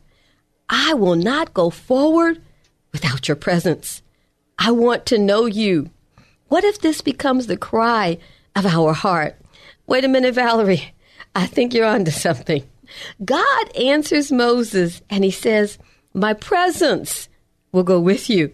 I 0.70 0.94
will 0.94 1.16
not 1.16 1.52
go 1.52 1.68
forward 1.68 2.40
without 2.92 3.28
your 3.28 3.36
presence. 3.36 4.02
I 4.58 4.70
want 4.70 5.04
to 5.06 5.18
know 5.18 5.46
you. 5.46 5.90
What 6.48 6.64
if 6.64 6.80
this 6.80 7.00
becomes 7.00 7.46
the 7.46 7.56
cry 7.56 8.18
of 8.56 8.64
our 8.64 8.92
heart? 8.92 9.36
Wait 9.86 10.04
a 10.04 10.08
minute, 10.08 10.34
Valerie. 10.34 10.94
I 11.34 11.46
think 11.46 11.74
you're 11.74 11.84
onto 11.84 12.12
something. 12.12 12.62
God 13.24 13.76
answers 13.76 14.30
Moses 14.30 15.02
and 15.10 15.24
he 15.24 15.30
says, 15.30 15.78
My 16.14 16.32
presence 16.32 17.28
will 17.72 17.82
go 17.82 18.00
with 18.00 18.30
you 18.30 18.52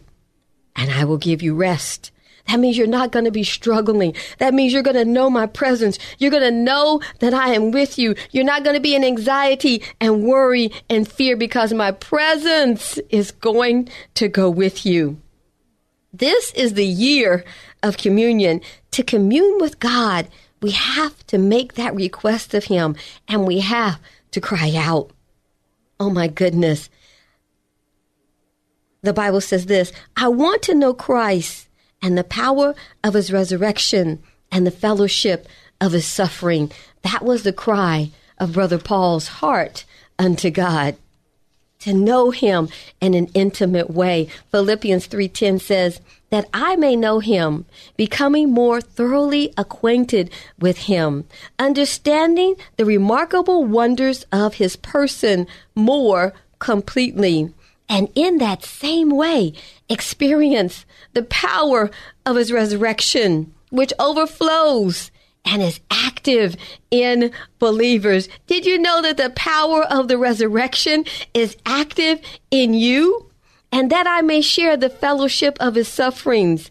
and 0.75 0.91
I 0.91 1.05
will 1.05 1.19
give 1.19 1.43
you 1.43 1.55
rest. 1.55 2.11
That 2.49 2.61
means 2.61 2.77
you're 2.77 2.87
not 2.87 3.13
going 3.13 3.25
to 3.25 3.31
be 3.31 3.45
struggling. 3.45 4.15
That 4.39 4.55
means 4.55 4.73
you're 4.73 4.83
going 4.83 4.97
to 4.97 5.05
know 5.05 5.31
my 5.31 5.47
presence. 5.47 5.99
You're 6.19 6.31
going 6.31 6.43
to 6.43 6.51
know 6.51 7.01
that 7.21 7.35
I 7.35 7.55
am 7.55 7.71
with 7.71 7.99
you. 7.99 8.15
You're 8.33 8.45
not 8.45 8.65
going 8.65 8.75
to 8.75 8.81
be 8.81 8.95
in 8.95 9.05
anxiety 9.05 9.83
and 10.01 10.25
worry 10.25 10.73
and 10.89 11.07
fear 11.07 11.37
because 11.37 11.73
my 11.73 11.93
presence 11.93 12.99
is 13.09 13.31
going 13.31 13.89
to 14.15 14.29
go 14.29 14.51
with 14.51 14.85
you. 14.85 15.21
This 16.13 16.53
is 16.55 16.75
the 16.75 16.87
year 16.87 17.45
of 17.83 17.97
communion. 17.97 18.61
To 18.93 19.05
commune 19.05 19.59
with 19.61 19.79
God, 19.79 20.29
we 20.61 20.73
have 20.73 21.27
to 21.29 21.39
make 21.39 21.75
that 21.75 21.95
request 21.95 22.55
of 22.55 22.65
Him 22.65 22.97
and 23.29 23.47
we 23.47 23.61
have 23.61 24.01
to 24.33 24.41
cry 24.41 24.75
out. 24.77 25.11
Oh 25.99 26.11
my 26.11 26.29
goodness. 26.29 26.91
The 29.03 29.13
Bible 29.13 29.41
says 29.41 29.67
this 29.67 29.93
I 30.17 30.29
want 30.29 30.63
to 30.63 30.75
know 30.75 30.93
Christ 30.93 31.69
and 32.03 32.17
the 32.17 32.25
power 32.25 32.75
of 33.05 33.15
his 33.15 33.33
resurrection 33.33 34.23
and 34.51 34.67
the 34.67 34.71
fellowship 34.71 35.47
of 35.81 35.93
his 35.93 36.07
suffering. 36.07 36.71
That 37.03 37.25
was 37.25 37.43
the 37.43 37.53
cry 37.53 38.11
of 38.39 38.53
Brother 38.53 38.79
Paul's 38.79 39.29
heart 39.29 39.85
unto 40.19 40.51
God. 40.51 40.97
To 41.81 41.95
know 41.95 42.31
him 42.31 42.69
in 43.01 43.15
an 43.15 43.29
intimate 43.33 43.91
way. 43.91 44.29
Philippians 44.51 45.09
3:10 45.09 45.61
says, 45.61 46.01
that 46.31 46.49
I 46.55 46.77
may 46.77 46.97
know 46.97 47.19
him, 47.19 47.67
becoming 47.97 48.51
more 48.51 48.81
thoroughly 48.81 49.53
acquainted 49.57 50.31
with 50.59 50.79
him, 50.79 51.25
understanding 51.59 52.55
the 52.77 52.85
remarkable 52.85 53.65
wonders 53.65 54.25
of 54.33 54.55
his 54.55 54.77
person 54.77 55.47
more 55.75 56.33
completely 56.61 57.53
and 57.91 58.09
in 58.15 58.39
that 58.39 58.65
same 58.65 59.11
way 59.11 59.53
experience 59.89 60.87
the 61.13 61.25
power 61.25 61.91
of 62.25 62.37
his 62.37 62.53
resurrection, 62.53 63.53
which 63.71 63.93
overflows 63.99 65.11
and 65.45 65.61
is 65.61 65.81
active 65.91 66.57
in 66.91 67.33
believers. 67.59 68.29
Did 68.47 68.65
you 68.65 68.79
know 68.79 69.03
that 69.03 69.17
the 69.17 69.31
power 69.31 69.83
of 69.83 70.07
the 70.07 70.19
resurrection 70.19 71.05
is 71.35 71.57
active 71.67 72.21
in 72.51 72.75
you? 72.75 73.27
And 73.73 73.91
that 73.91 74.07
I 74.07 74.21
may 74.21 74.41
share 74.41 74.77
the 74.77 74.91
fellowship 74.91 75.57
of 75.61 75.75
his 75.75 75.89
sufferings 75.89 76.71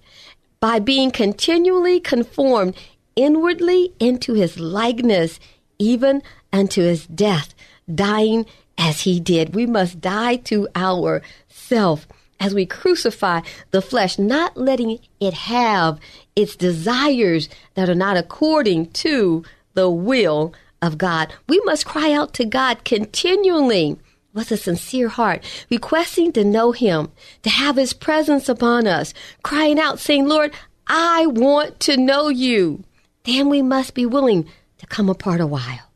by 0.60 0.80
being 0.80 1.12
continually 1.12 2.00
conformed 2.00 2.76
inwardly 3.16 3.94
into 4.00 4.34
his 4.34 4.60
likeness, 4.60 5.40
even 5.78 6.22
unto 6.52 6.82
his 6.82 7.08
death, 7.08 7.56
dying 7.94 8.46
as 8.80 9.02
he 9.02 9.20
did. 9.20 9.54
We 9.54 9.68
must 9.68 10.02
die 10.02 10.38
to 10.38 10.68
our 10.74 11.22
self 11.50 12.08
as 12.40 12.56
we 12.56 12.66
crucify 12.66 13.42
the 13.72 13.82
flesh, 13.82 14.18
not 14.18 14.56
letting 14.56 15.00
it 15.20 15.34
have 15.34 16.00
its 16.36 16.56
desires 16.56 17.50
that 17.76 17.90
are 17.90 17.96
not 17.96 18.16
according 18.16 18.90
to 18.92 19.44
the 19.74 19.90
will 19.90 20.54
of 20.82 20.98
God. 20.98 21.34
We 21.50 21.60
must 21.66 21.86
cry 21.86 22.14
out 22.14 22.34
to 22.36 22.46
God 22.46 22.86
continually 22.86 23.98
with 24.34 24.52
a 24.52 24.58
sincere 24.58 25.10
heart, 25.10 25.44
requesting 25.70 26.32
to 26.32 26.46
know 26.46 26.72
Him, 26.72 27.12
to 27.44 27.50
have 27.50 27.76
His 27.76 27.92
presence 27.92 28.48
upon 28.48 28.88
us, 28.88 29.14
crying 29.44 29.80
out, 29.80 30.00
saying, 30.00 30.28
Lord, 30.28 30.54
I 30.88 31.26
want 31.26 31.82
to 31.82 31.98
know 31.98 32.30
you. 32.30 32.84
Then 33.26 33.50
we 33.50 33.62
must 33.62 33.94
be 33.94 34.06
willing 34.06 34.48
to 34.78 34.88
come 34.88 35.10
apart 35.10 35.42
a 35.42 35.48
while 35.48 35.89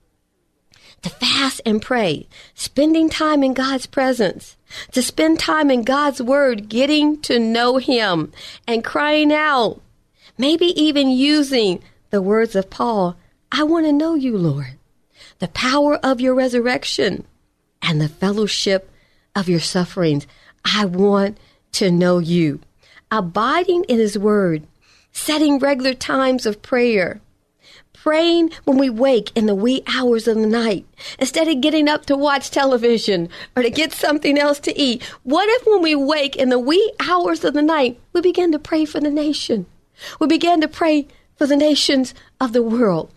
and 1.65 1.82
pray, 1.82 2.27
spending 2.53 3.10
time 3.10 3.43
in 3.43 3.53
God's 3.53 3.86
presence, 3.86 4.58
to 4.91 5.01
spend 5.01 5.39
time 5.39 5.70
in 5.70 5.84
God's 5.84 6.22
Word, 6.22 6.70
getting 6.70 7.22
to 7.22 7.39
know 7.39 7.77
Him, 7.77 8.32
and 8.67 8.84
crying 8.84 9.32
out, 9.32 9.82
maybe 10.38 10.67
even 10.79 11.10
using 11.10 11.82
the 12.10 12.22
words 12.22 12.55
of 12.55 12.70
Paul 12.70 13.17
I 13.55 13.62
want 13.62 13.86
to 13.86 13.93
know 13.93 14.15
you, 14.15 14.36
Lord. 14.36 14.79
The 15.38 15.48
power 15.50 15.98
of 15.98 16.20
your 16.20 16.34
resurrection 16.34 17.25
and 17.84 18.01
the 18.01 18.10
fellowship 18.10 18.89
of 19.36 19.48
your 19.48 19.60
sufferings. 19.60 20.25
I 20.65 20.86
want 20.86 21.38
to 21.74 21.91
know 21.91 22.17
you. 22.17 22.62
Abiding 23.12 23.84
in 23.84 24.00
His 24.00 24.17
Word, 24.17 24.65
setting 25.12 25.60
regular 25.60 25.93
times 25.93 26.48
of 26.48 26.63
prayer, 26.63 27.22
praying 28.03 28.51
when 28.65 28.77
we 28.77 28.89
wake 28.89 29.31
in 29.33 29.45
the 29.45 29.55
wee 29.55 29.81
hours 29.88 30.27
of 30.27 30.36
the 30.36 30.45
night 30.45 30.86
instead 31.19 31.48
of 31.48 31.62
getting 31.62 31.88
up 31.88 32.05
to 32.05 32.17
watch 32.17 32.51
television 32.51 33.29
or 33.55 33.63
to 33.63 33.69
get 33.69 33.93
something 33.93 34.38
else 34.38 34.60
to 34.60 34.77
eat. 34.77 35.01
What 35.24 35.48
if 35.48 35.65
when 35.65 35.81
we 35.81 35.95
wake 35.95 36.36
in 36.36 36.50
the 36.50 36.60
wee 36.60 36.91
hours 37.00 37.45
of 37.45 37.53
the 37.53 37.62
night, 37.62 37.98
we 38.12 38.19
begin 38.19 38.51
to 38.51 38.60
pray 38.60 38.83
for 38.83 39.00
the 39.00 39.10
nation? 39.10 39.67
We 40.19 40.27
begin 40.27 40.60
to 40.60 40.67
pray 40.67 41.07
for 41.38 41.48
the 41.48 41.55
nations 41.55 42.13
of 42.41 42.51
the 42.51 42.62
world. 42.62 43.10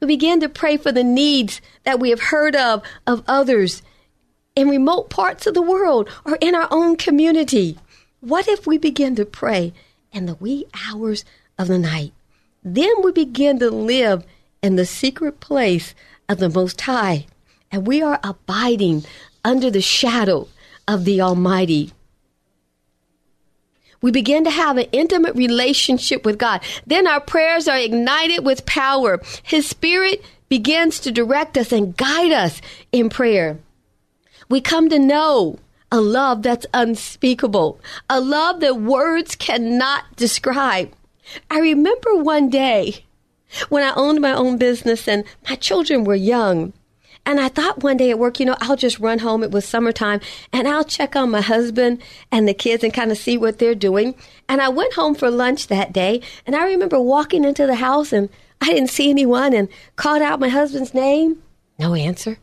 We 0.00 0.08
begin 0.08 0.40
to 0.40 0.48
pray 0.48 0.78
for 0.78 0.90
the 0.90 1.04
needs 1.04 1.60
that 1.84 2.00
we 2.00 2.10
have 2.10 2.22
heard 2.22 2.56
of 2.56 2.82
of 3.06 3.22
others 3.28 3.82
in 4.56 4.68
remote 4.68 5.10
parts 5.10 5.46
of 5.46 5.54
the 5.54 5.62
world 5.62 6.10
or 6.24 6.36
in 6.40 6.56
our 6.56 6.66
own 6.72 6.96
community. 6.96 7.78
What 8.18 8.48
if 8.48 8.66
we 8.66 8.78
begin 8.78 9.14
to 9.14 9.24
pray 9.24 9.72
in 10.10 10.26
the 10.26 10.34
wee 10.34 10.66
hours 10.90 11.24
of 11.56 11.68
the 11.68 11.78
night? 11.78 12.12
Then 12.64 12.92
we 13.02 13.12
begin 13.12 13.58
to 13.58 13.70
live 13.70 14.24
in 14.62 14.76
the 14.76 14.86
secret 14.86 15.40
place 15.40 15.94
of 16.28 16.38
the 16.38 16.48
Most 16.48 16.80
High, 16.80 17.26
and 17.70 17.86
we 17.86 18.02
are 18.02 18.20
abiding 18.22 19.04
under 19.44 19.70
the 19.70 19.82
shadow 19.82 20.48
of 20.86 21.04
the 21.04 21.20
Almighty. 21.20 21.92
We 24.00 24.10
begin 24.10 24.44
to 24.44 24.50
have 24.50 24.76
an 24.78 24.88
intimate 24.92 25.34
relationship 25.36 26.24
with 26.24 26.38
God. 26.38 26.62
Then 26.86 27.06
our 27.06 27.20
prayers 27.20 27.68
are 27.68 27.78
ignited 27.78 28.44
with 28.44 28.66
power. 28.66 29.20
His 29.42 29.68
Spirit 29.68 30.24
begins 30.48 31.00
to 31.00 31.12
direct 31.12 31.56
us 31.56 31.72
and 31.72 31.96
guide 31.96 32.32
us 32.32 32.60
in 32.90 33.08
prayer. 33.08 33.58
We 34.48 34.60
come 34.60 34.88
to 34.90 34.98
know 34.98 35.58
a 35.90 36.00
love 36.00 36.42
that's 36.42 36.66
unspeakable, 36.74 37.80
a 38.10 38.20
love 38.20 38.60
that 38.60 38.80
words 38.80 39.36
cannot 39.36 40.16
describe. 40.16 40.92
I 41.50 41.58
remember 41.60 42.16
one 42.16 42.48
day 42.48 43.04
when 43.68 43.82
I 43.82 43.92
owned 43.94 44.20
my 44.20 44.32
own 44.32 44.56
business 44.58 45.06
and 45.06 45.24
my 45.48 45.56
children 45.56 46.04
were 46.04 46.14
young. 46.14 46.72
And 47.24 47.38
I 47.38 47.48
thought 47.48 47.84
one 47.84 47.98
day 47.98 48.10
at 48.10 48.18
work, 48.18 48.40
you 48.40 48.46
know, 48.46 48.56
I'll 48.60 48.74
just 48.74 48.98
run 48.98 49.20
home. 49.20 49.44
It 49.44 49.52
was 49.52 49.64
summertime 49.64 50.20
and 50.52 50.66
I'll 50.66 50.82
check 50.82 51.14
on 51.14 51.30
my 51.30 51.40
husband 51.40 52.02
and 52.32 52.48
the 52.48 52.54
kids 52.54 52.82
and 52.82 52.92
kind 52.92 53.12
of 53.12 53.18
see 53.18 53.38
what 53.38 53.58
they're 53.58 53.76
doing. 53.76 54.16
And 54.48 54.60
I 54.60 54.68
went 54.70 54.94
home 54.94 55.14
for 55.14 55.30
lunch 55.30 55.68
that 55.68 55.92
day 55.92 56.20
and 56.46 56.56
I 56.56 56.64
remember 56.64 57.00
walking 57.00 57.44
into 57.44 57.66
the 57.66 57.76
house 57.76 58.12
and 58.12 58.28
I 58.60 58.66
didn't 58.66 58.90
see 58.90 59.10
anyone 59.10 59.52
and 59.52 59.68
called 59.94 60.22
out 60.22 60.40
my 60.40 60.48
husband's 60.48 60.94
name. 60.94 61.42
No 61.78 61.94
answer. 61.94 62.38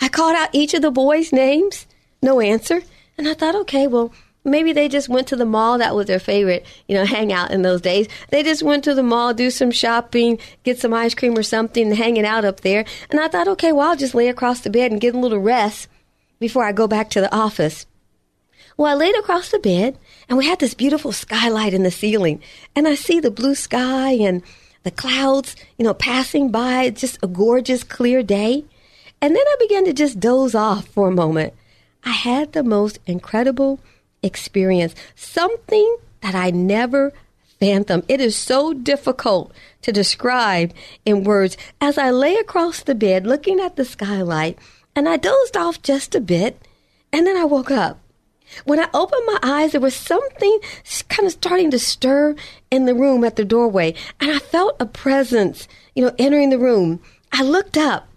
I 0.00 0.08
called 0.08 0.34
out 0.34 0.50
each 0.52 0.74
of 0.74 0.82
the 0.82 0.90
boys' 0.90 1.32
names. 1.32 1.86
No 2.20 2.40
answer. 2.40 2.82
And 3.16 3.28
I 3.28 3.34
thought, 3.34 3.54
okay, 3.54 3.86
well, 3.86 4.12
maybe 4.46 4.72
they 4.72 4.88
just 4.88 5.08
went 5.08 5.26
to 5.28 5.36
the 5.36 5.44
mall. 5.44 5.78
That 5.78 5.94
was 5.94 6.06
their 6.06 6.18
favorite, 6.18 6.64
you 6.88 6.94
know, 6.94 7.04
hangout 7.16 7.50
in 7.50 7.62
those 7.62 7.80
days. 7.80 8.08
They 8.30 8.42
just 8.42 8.62
went 8.62 8.84
to 8.84 8.94
the 8.94 9.02
mall, 9.02 9.34
do 9.34 9.50
some 9.50 9.70
shopping, 9.70 10.38
get 10.62 10.78
some 10.78 10.94
ice 10.94 11.14
cream 11.14 11.36
or 11.36 11.42
something, 11.42 11.92
hanging 11.92 12.24
out 12.24 12.44
up 12.44 12.60
there. 12.60 12.84
And 13.10 13.20
I 13.20 13.28
thought, 13.28 13.48
okay, 13.48 13.72
well, 13.72 13.90
I'll 13.90 13.96
just 13.96 14.14
lay 14.14 14.28
across 14.28 14.60
the 14.60 14.70
bed 14.70 14.92
and 14.92 15.00
get 15.00 15.14
a 15.14 15.18
little 15.18 15.38
rest 15.38 15.88
before 16.38 16.64
I 16.64 16.72
go 16.72 16.86
back 16.86 17.10
to 17.10 17.20
the 17.20 17.34
office. 17.34 17.86
Well, 18.76 18.92
I 18.92 18.94
laid 18.94 19.16
across 19.16 19.50
the 19.50 19.58
bed 19.58 19.98
and 20.28 20.36
we 20.36 20.46
had 20.46 20.60
this 20.60 20.74
beautiful 20.74 21.12
skylight 21.12 21.72
in 21.72 21.82
the 21.82 21.90
ceiling. 21.90 22.42
And 22.74 22.86
I 22.86 22.94
see 22.94 23.20
the 23.20 23.30
blue 23.30 23.54
sky 23.54 24.12
and 24.12 24.42
the 24.82 24.90
clouds, 24.90 25.56
you 25.78 25.84
know, 25.84 25.94
passing 25.94 26.50
by. 26.50 26.90
just 26.90 27.18
a 27.22 27.26
gorgeous, 27.26 27.82
clear 27.82 28.22
day. 28.22 28.64
And 29.20 29.34
then 29.34 29.42
I 29.46 29.56
began 29.58 29.84
to 29.86 29.94
just 29.94 30.20
doze 30.20 30.54
off 30.54 30.86
for 30.88 31.08
a 31.08 31.12
moment. 31.12 31.54
I 32.04 32.10
had 32.10 32.52
the 32.52 32.62
most 32.62 32.98
incredible 33.06 33.80
experience, 34.26 34.94
something 35.14 35.96
that 36.20 36.34
I 36.34 36.50
never 36.50 37.12
phantom. 37.58 38.02
It 38.08 38.20
is 38.20 38.36
so 38.36 38.74
difficult 38.74 39.52
to 39.82 39.92
describe 39.92 40.72
in 41.04 41.24
words. 41.24 41.56
As 41.80 41.96
I 41.96 42.10
lay 42.10 42.34
across 42.36 42.82
the 42.82 42.94
bed 42.94 43.26
looking 43.26 43.60
at 43.60 43.76
the 43.76 43.84
skylight, 43.84 44.58
and 44.94 45.08
I 45.08 45.16
dozed 45.16 45.56
off 45.56 45.82
just 45.82 46.14
a 46.14 46.20
bit, 46.20 46.60
and 47.12 47.26
then 47.26 47.36
I 47.36 47.44
woke 47.44 47.70
up. 47.70 47.98
When 48.64 48.78
I 48.78 48.88
opened 48.94 49.22
my 49.26 49.38
eyes, 49.42 49.72
there 49.72 49.80
was 49.80 49.94
something 49.94 50.60
kind 51.08 51.26
of 51.26 51.32
starting 51.32 51.70
to 51.72 51.78
stir 51.78 52.36
in 52.70 52.86
the 52.86 52.94
room 52.94 53.24
at 53.24 53.36
the 53.36 53.44
doorway, 53.44 53.94
and 54.20 54.30
I 54.30 54.38
felt 54.38 54.76
a 54.78 54.86
presence, 54.86 55.66
you 55.94 56.04
know, 56.04 56.14
entering 56.18 56.50
the 56.50 56.58
room. 56.58 57.00
I 57.32 57.42
looked 57.42 57.76
up, 57.76 58.08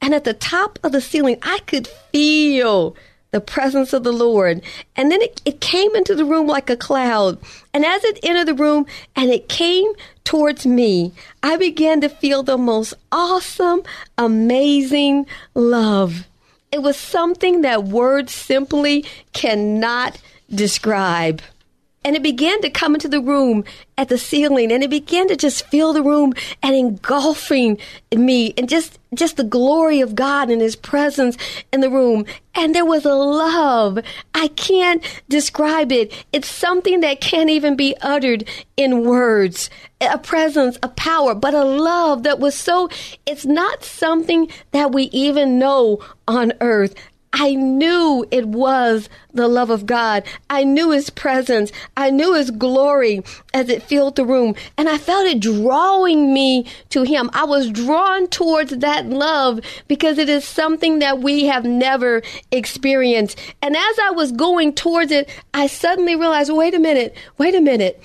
and 0.00 0.14
at 0.14 0.24
the 0.24 0.34
top 0.34 0.78
of 0.82 0.92
the 0.92 1.00
ceiling, 1.00 1.38
I 1.42 1.60
could 1.60 1.88
feel 2.12 2.94
the 3.30 3.40
presence 3.40 3.92
of 3.92 4.04
the 4.04 4.12
Lord. 4.12 4.62
And 4.96 5.10
then 5.10 5.20
it, 5.20 5.42
it 5.44 5.60
came 5.60 5.94
into 5.94 6.14
the 6.14 6.24
room 6.24 6.46
like 6.46 6.70
a 6.70 6.76
cloud. 6.76 7.38
And 7.74 7.84
as 7.84 8.02
it 8.04 8.18
entered 8.22 8.46
the 8.46 8.54
room 8.54 8.86
and 9.16 9.30
it 9.30 9.48
came 9.48 9.92
towards 10.24 10.66
me, 10.66 11.12
I 11.42 11.56
began 11.56 12.00
to 12.00 12.08
feel 12.08 12.42
the 12.42 12.58
most 12.58 12.94
awesome, 13.12 13.82
amazing 14.16 15.26
love. 15.54 16.26
It 16.70 16.82
was 16.82 16.96
something 16.96 17.62
that 17.62 17.84
words 17.84 18.32
simply 18.32 19.04
cannot 19.32 20.20
describe. 20.50 21.42
And 22.04 22.16
it 22.16 22.22
began 22.22 22.60
to 22.62 22.70
come 22.70 22.94
into 22.94 23.08
the 23.08 23.20
room 23.20 23.64
at 23.96 24.08
the 24.08 24.18
ceiling 24.18 24.70
and 24.72 24.82
it 24.82 24.90
began 24.90 25.28
to 25.28 25.36
just 25.36 25.66
fill 25.66 25.92
the 25.92 26.02
room 26.02 26.32
and 26.62 26.74
engulfing 26.74 27.78
me 28.14 28.54
and 28.56 28.68
just, 28.68 28.98
just 29.14 29.36
the 29.36 29.44
glory 29.44 30.00
of 30.00 30.14
God 30.14 30.48
and 30.48 30.60
his 30.60 30.76
presence 30.76 31.36
in 31.72 31.80
the 31.80 31.90
room. 31.90 32.24
And 32.54 32.74
there 32.74 32.84
was 32.84 33.04
a 33.04 33.14
love. 33.14 33.98
I 34.34 34.48
can't 34.48 35.02
describe 35.28 35.92
it. 35.92 36.12
It's 36.32 36.48
something 36.48 37.00
that 37.00 37.20
can't 37.20 37.50
even 37.50 37.76
be 37.76 37.96
uttered 38.00 38.48
in 38.76 39.04
words. 39.04 39.68
A 40.00 40.18
presence, 40.18 40.78
a 40.82 40.88
power, 40.88 41.34
but 41.34 41.54
a 41.54 41.64
love 41.64 42.22
that 42.22 42.38
was 42.38 42.54
so, 42.54 42.88
it's 43.26 43.44
not 43.44 43.82
something 43.84 44.48
that 44.70 44.92
we 44.92 45.04
even 45.04 45.58
know 45.58 45.98
on 46.28 46.52
earth. 46.60 46.94
I 47.32 47.54
knew 47.54 48.26
it 48.30 48.46
was 48.46 49.08
the 49.32 49.48
love 49.48 49.70
of 49.70 49.86
God. 49.86 50.24
I 50.48 50.64
knew 50.64 50.90
His 50.90 51.10
presence. 51.10 51.70
I 51.96 52.10
knew 52.10 52.34
His 52.34 52.50
glory 52.50 53.22
as 53.52 53.68
it 53.68 53.82
filled 53.82 54.16
the 54.16 54.24
room. 54.24 54.54
And 54.76 54.88
I 54.88 54.98
felt 54.98 55.26
it 55.26 55.40
drawing 55.40 56.32
me 56.32 56.66
to 56.90 57.02
Him. 57.02 57.30
I 57.32 57.44
was 57.44 57.70
drawn 57.70 58.28
towards 58.28 58.78
that 58.78 59.06
love 59.06 59.60
because 59.88 60.18
it 60.18 60.28
is 60.28 60.44
something 60.44 61.00
that 61.00 61.20
we 61.20 61.44
have 61.44 61.64
never 61.64 62.22
experienced. 62.50 63.38
And 63.60 63.76
as 63.76 63.98
I 64.00 64.10
was 64.12 64.32
going 64.32 64.74
towards 64.74 65.12
it, 65.12 65.28
I 65.52 65.66
suddenly 65.66 66.16
realized 66.16 66.50
wait 66.50 66.74
a 66.74 66.78
minute, 66.78 67.14
wait 67.36 67.54
a 67.54 67.60
minute. 67.60 68.02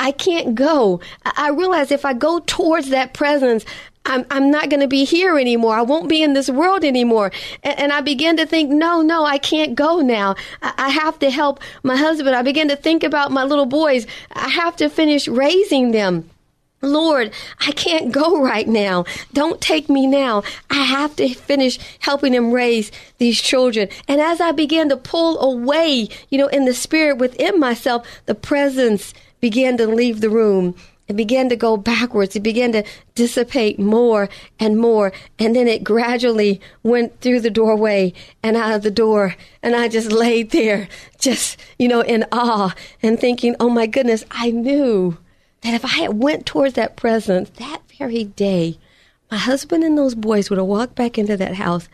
I 0.00 0.12
can't 0.12 0.54
go. 0.54 1.00
I 1.24 1.50
realize 1.50 1.90
if 1.90 2.04
I 2.04 2.14
go 2.14 2.40
towards 2.40 2.88
that 2.90 3.12
presence, 3.12 3.64
I'm, 4.06 4.26
I'm 4.30 4.50
not 4.50 4.68
going 4.68 4.80
to 4.80 4.88
be 4.88 5.04
here 5.04 5.38
anymore. 5.38 5.74
I 5.74 5.82
won't 5.82 6.08
be 6.08 6.22
in 6.22 6.34
this 6.34 6.50
world 6.50 6.84
anymore. 6.84 7.32
And, 7.62 7.78
and 7.78 7.92
I 7.92 8.00
began 8.00 8.36
to 8.36 8.46
think, 8.46 8.70
no, 8.70 9.02
no, 9.02 9.24
I 9.24 9.38
can't 9.38 9.74
go 9.74 10.00
now. 10.00 10.36
I, 10.62 10.74
I 10.76 10.88
have 10.90 11.18
to 11.20 11.30
help 11.30 11.60
my 11.82 11.96
husband. 11.96 12.36
I 12.36 12.42
began 12.42 12.68
to 12.68 12.76
think 12.76 13.02
about 13.02 13.32
my 13.32 13.44
little 13.44 13.66
boys. 13.66 14.06
I 14.32 14.48
have 14.50 14.76
to 14.76 14.88
finish 14.88 15.26
raising 15.26 15.92
them. 15.92 16.28
Lord, 16.82 17.32
I 17.60 17.72
can't 17.72 18.12
go 18.12 18.42
right 18.42 18.68
now. 18.68 19.04
Don't 19.32 19.60
take 19.60 19.88
me 19.88 20.06
now. 20.06 20.42
I 20.70 20.82
have 20.82 21.16
to 21.16 21.32
finish 21.32 21.78
helping 22.00 22.32
them 22.32 22.52
raise 22.52 22.92
these 23.18 23.40
children. 23.40 23.88
And 24.06 24.20
as 24.20 24.40
I 24.40 24.52
began 24.52 24.90
to 24.90 24.96
pull 24.96 25.40
away, 25.40 26.08
you 26.28 26.38
know, 26.38 26.48
in 26.48 26.66
the 26.66 26.74
spirit 26.74 27.16
within 27.16 27.58
myself, 27.58 28.06
the 28.26 28.34
presence 28.34 29.14
began 29.40 29.76
to 29.78 29.86
leave 29.86 30.20
the 30.20 30.30
room. 30.30 30.74
It 31.06 31.16
began 31.16 31.50
to 31.50 31.56
go 31.56 31.76
backwards. 31.76 32.34
It 32.34 32.42
began 32.42 32.72
to 32.72 32.84
dissipate 33.14 33.78
more 33.78 34.28
and 34.58 34.78
more. 34.78 35.12
And 35.38 35.54
then 35.54 35.68
it 35.68 35.84
gradually 35.84 36.60
went 36.82 37.20
through 37.20 37.40
the 37.40 37.50
doorway 37.50 38.14
and 38.42 38.56
out 38.56 38.72
of 38.72 38.82
the 38.82 38.90
door. 38.90 39.36
And 39.62 39.76
I 39.76 39.88
just 39.88 40.10
laid 40.10 40.50
there, 40.50 40.88
just, 41.18 41.58
you 41.78 41.88
know, 41.88 42.00
in 42.00 42.24
awe 42.32 42.74
and 43.02 43.20
thinking, 43.20 43.54
oh 43.60 43.68
my 43.68 43.86
goodness, 43.86 44.24
I 44.30 44.50
knew 44.50 45.18
that 45.60 45.74
if 45.74 45.84
I 45.84 45.88
had 45.88 46.22
went 46.22 46.46
towards 46.46 46.74
that 46.74 46.96
presence 46.96 47.50
that 47.58 47.82
very 47.98 48.24
day, 48.24 48.78
my 49.30 49.36
husband 49.36 49.84
and 49.84 49.98
those 49.98 50.14
boys 50.14 50.48
would 50.48 50.58
have 50.58 50.66
walked 50.66 50.94
back 50.94 51.18
into 51.18 51.36
that 51.36 51.54
house 51.54 51.88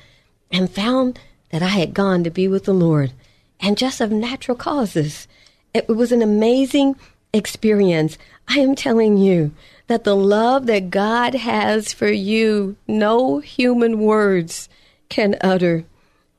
and 0.52 0.70
found 0.70 1.18
that 1.50 1.62
I 1.62 1.68
had 1.68 1.94
gone 1.94 2.22
to 2.24 2.30
be 2.30 2.46
with 2.46 2.64
the 2.64 2.74
Lord. 2.74 3.12
And 3.58 3.76
just 3.76 4.00
of 4.00 4.10
natural 4.10 4.56
causes. 4.56 5.28
It 5.74 5.88
was 5.88 6.12
an 6.12 6.22
amazing 6.22 6.96
experience. 7.32 8.18
I 8.48 8.58
am 8.58 8.74
telling 8.74 9.16
you 9.16 9.52
that 9.86 10.04
the 10.04 10.16
love 10.16 10.66
that 10.66 10.90
God 10.90 11.34
has 11.34 11.92
for 11.92 12.10
you, 12.10 12.76
no 12.86 13.38
human 13.38 13.98
words 13.98 14.68
can 15.08 15.36
utter. 15.40 15.84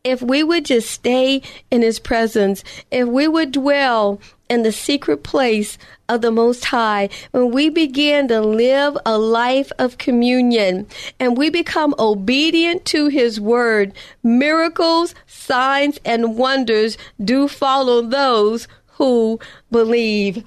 If 0.04 0.22
we 0.22 0.42
would 0.42 0.66
just 0.66 0.90
stay 0.90 1.42
in 1.70 1.82
His 1.82 2.00
presence, 2.00 2.64
if 2.90 3.08
we 3.08 3.28
would 3.28 3.52
dwell 3.52 4.20
in 4.50 4.64
the 4.64 4.72
secret 4.72 5.24
place 5.24 5.78
of 6.10 6.22
the 6.22 6.32
Most 6.32 6.66
High, 6.66 7.10
when 7.32 7.52
we 7.52 7.70
begin 7.70 8.28
to 8.30 8.42
live 8.42 8.98
a 9.06 9.18
life 9.18 9.72
of 9.78 9.98
communion 9.98 10.88
and 11.20 11.38
we 11.38 11.50
become 11.50 11.94
obedient 12.00 12.84
to 12.86 13.10
His 13.10 13.40
word, 13.40 13.94
miracles, 14.24 15.14
signs, 15.28 16.00
and 16.04 16.36
wonders 16.36 16.98
do 17.24 17.48
follow 17.48 18.02
those 18.02 18.68
who 18.94 19.40
believe 19.72 20.44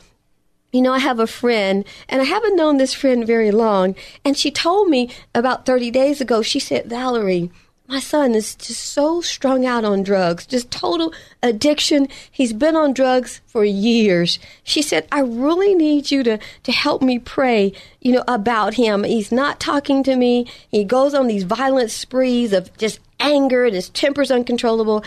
you 0.75 0.83
know, 0.83 0.93
I 0.93 0.99
have 0.99 1.21
a 1.21 1.27
friend, 1.29 1.85
and 2.09 2.21
I 2.21 2.25
haven't 2.25 2.57
known 2.57 2.79
this 2.79 2.93
friend 2.93 3.25
very 3.25 3.53
long, 3.53 3.95
and 4.25 4.37
she 4.37 4.51
told 4.51 4.89
me 4.89 5.09
about 5.33 5.67
30 5.67 5.93
days 5.93 6.21
ago, 6.21 6.43
she 6.43 6.59
said, 6.59 6.87
Valerie, 6.87 7.53
my 7.87 8.01
son 8.01 8.35
is 8.35 8.57
just 8.57 8.81
so 8.81 9.21
strung 9.21 9.65
out 9.65 9.85
on 9.85 10.03
drugs, 10.03 10.47
just 10.47 10.73
total 10.73 11.15
addiction. 11.45 12.09
He's 12.29 12.53
been 12.53 12.75
on 12.75 12.93
drugs 12.93 13.41
for 13.47 13.65
years. 13.65 14.41
She 14.65 14.83
said, 14.83 15.07
I 15.13 15.21
really 15.21 15.77
need 15.77 16.11
you 16.11 16.25
to, 16.25 16.39
to 16.65 16.73
help 16.73 17.03
me 17.03 17.21
pray, 17.21 17.73
you 18.01 18.11
know, 18.11 18.25
about 18.27 18.75
him. 18.75 19.05
He's 19.05 19.31
not 19.31 19.61
talking 19.61 20.03
to 20.05 20.17
me. 20.17 20.51
He 20.71 20.83
goes 20.83 21.15
on 21.15 21.29
these 21.29 21.45
violent 21.45 21.93
sprees 21.93 22.53
of 22.53 22.77
just 22.79 22.99
anger 23.21 23.65
and 23.65 23.77
his 23.77 23.91
temper's 23.91 24.33
uncontrollable. 24.33 25.05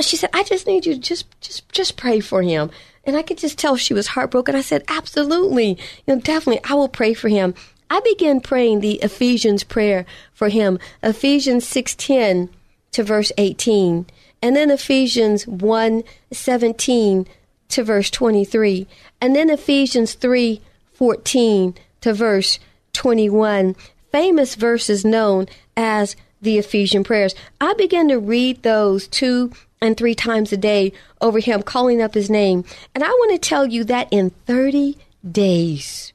She 0.00 0.16
said, 0.16 0.30
I 0.32 0.44
just 0.44 0.66
need 0.66 0.86
you 0.86 0.94
to 0.94 1.00
just, 1.00 1.26
just, 1.40 1.68
just 1.70 1.96
pray 1.96 2.20
for 2.20 2.42
him. 2.42 2.70
And 3.04 3.16
I 3.16 3.22
could 3.22 3.38
just 3.38 3.58
tell 3.58 3.76
she 3.76 3.94
was 3.94 4.08
heartbroken. 4.08 4.54
I 4.54 4.60
said, 4.60 4.84
absolutely. 4.88 5.70
You 6.06 6.14
know, 6.14 6.20
definitely, 6.20 6.62
I 6.70 6.74
will 6.74 6.88
pray 6.88 7.14
for 7.14 7.28
him. 7.28 7.54
I 7.90 8.00
began 8.00 8.40
praying 8.40 8.80
the 8.80 8.96
Ephesians 8.96 9.64
prayer 9.64 10.04
for 10.32 10.50
him. 10.50 10.78
Ephesians 11.02 11.64
6:10 11.64 12.50
to 12.92 13.02
verse 13.02 13.32
18. 13.38 14.06
And 14.42 14.54
then 14.54 14.70
Ephesians 14.70 15.46
1:17 15.46 17.26
to 17.68 17.84
verse 17.84 18.10
23. 18.10 18.86
And 19.20 19.34
then 19.34 19.50
Ephesians 19.50 20.14
3:14 20.14 21.74
to 22.02 22.12
verse 22.12 22.58
21. 22.92 23.74
Famous 24.12 24.54
verses 24.54 25.04
known 25.04 25.46
as 25.76 26.14
the 26.40 26.58
Ephesian 26.58 27.04
prayers. 27.04 27.34
I 27.60 27.74
began 27.74 28.08
to 28.08 28.18
read 28.18 28.62
those 28.62 29.08
two 29.08 29.50
and 29.80 29.96
three 29.96 30.14
times 30.14 30.52
a 30.52 30.56
day 30.56 30.92
over 31.20 31.38
him, 31.38 31.62
calling 31.62 32.02
up 32.02 32.14
his 32.14 32.30
name. 32.30 32.64
And 32.94 33.04
I 33.04 33.08
want 33.08 33.32
to 33.32 33.48
tell 33.48 33.66
you 33.66 33.84
that 33.84 34.08
in 34.10 34.30
30 34.46 34.96
days, 35.30 36.12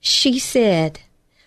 she 0.00 0.38
said, 0.38 1.00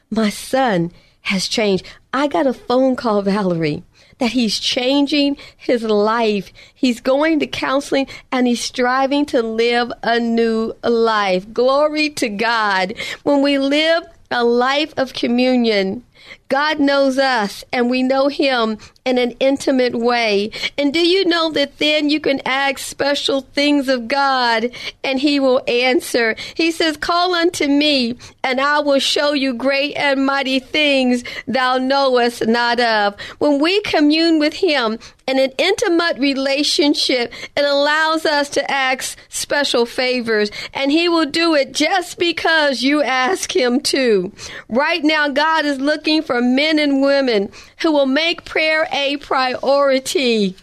My 0.10 0.30
son 0.30 0.92
has 1.22 1.48
changed. 1.48 1.86
I 2.14 2.28
got 2.28 2.48
a 2.48 2.54
phone 2.54 2.96
call, 2.96 3.22
Valerie, 3.22 3.84
that 4.18 4.32
he's 4.32 4.60
changing 4.60 5.38
his 5.56 5.84
life. 5.84 6.52
He's 6.74 7.00
going 7.00 7.40
to 7.40 7.48
counseling 7.48 8.08
and 8.32 8.48
he's 8.48 8.62
striving 8.62 9.26
to 9.28 9.42
live 9.42 9.92
a 10.04 10.20
new 10.20 10.74
life. 10.84 11.52
Glory 11.54 12.10
to 12.12 12.30
God. 12.30 12.96
When 13.24 13.42
we 13.42 13.60
live 13.60 14.04
a 14.32 14.44
life 14.44 14.94
of 14.98 15.14
communion, 15.14 16.04
God 16.50 16.80
knows 16.80 17.20
us 17.20 17.64
and 17.72 17.90
we 17.90 18.02
know 18.02 18.28
Him 18.28 18.78
in 19.06 19.18
an 19.18 19.32
intimate 19.40 19.96
way. 19.96 20.52
And 20.78 20.94
do 20.94 21.00
you 21.00 21.26
know 21.26 21.52
that 21.52 21.78
then 21.78 22.10
you 22.10 22.20
can 22.20 22.42
ask 22.46 22.80
special 22.80 23.42
things 23.42 23.88
of 23.88 24.08
God 24.08 24.72
and 25.04 25.20
He 25.20 25.40
will 25.40 25.62
answer? 25.68 26.36
He 26.56 26.72
says, 26.72 26.98
Call 26.98 27.36
unto 27.36 27.68
me 27.68 28.18
and 28.44 28.60
I 28.60 28.80
will 28.80 29.00
show 29.00 29.34
you 29.34 29.54
great 29.54 29.96
and 29.96 30.26
mighty 30.26 30.60
things 30.60 31.24
thou 31.48 31.78
knowest 31.78 32.48
not 32.48 32.80
of. 32.80 33.20
When 33.38 33.60
we 33.62 33.82
commune 33.82 34.40
with 34.40 34.54
Him 34.56 34.98
in 35.28 35.38
an 35.38 35.52
intimate 35.60 36.18
relationship, 36.18 37.32
it 37.56 37.64
allows 37.64 38.26
us 38.26 38.50
to 38.50 38.72
ask 38.72 39.18
special 39.30 39.86
favors 39.86 40.50
and 40.74 40.92
He 40.92 41.08
will 41.08 41.28
do 41.28 41.54
it 41.54 41.74
just 41.74 42.18
because 42.18 42.82
you 42.82 43.04
ask 43.04 43.56
Him 43.56 43.82
to. 43.82 44.32
Right 44.68 45.04
now, 45.04 45.30
God 45.30 45.66
is 45.66 45.80
looking 45.80 46.09
for 46.24 46.42
men 46.42 46.80
and 46.80 47.02
women 47.02 47.52
who 47.82 47.92
will 47.92 48.06
make 48.08 48.46
prayer 48.46 48.88
a 48.92 49.18
priority. 49.18 50.56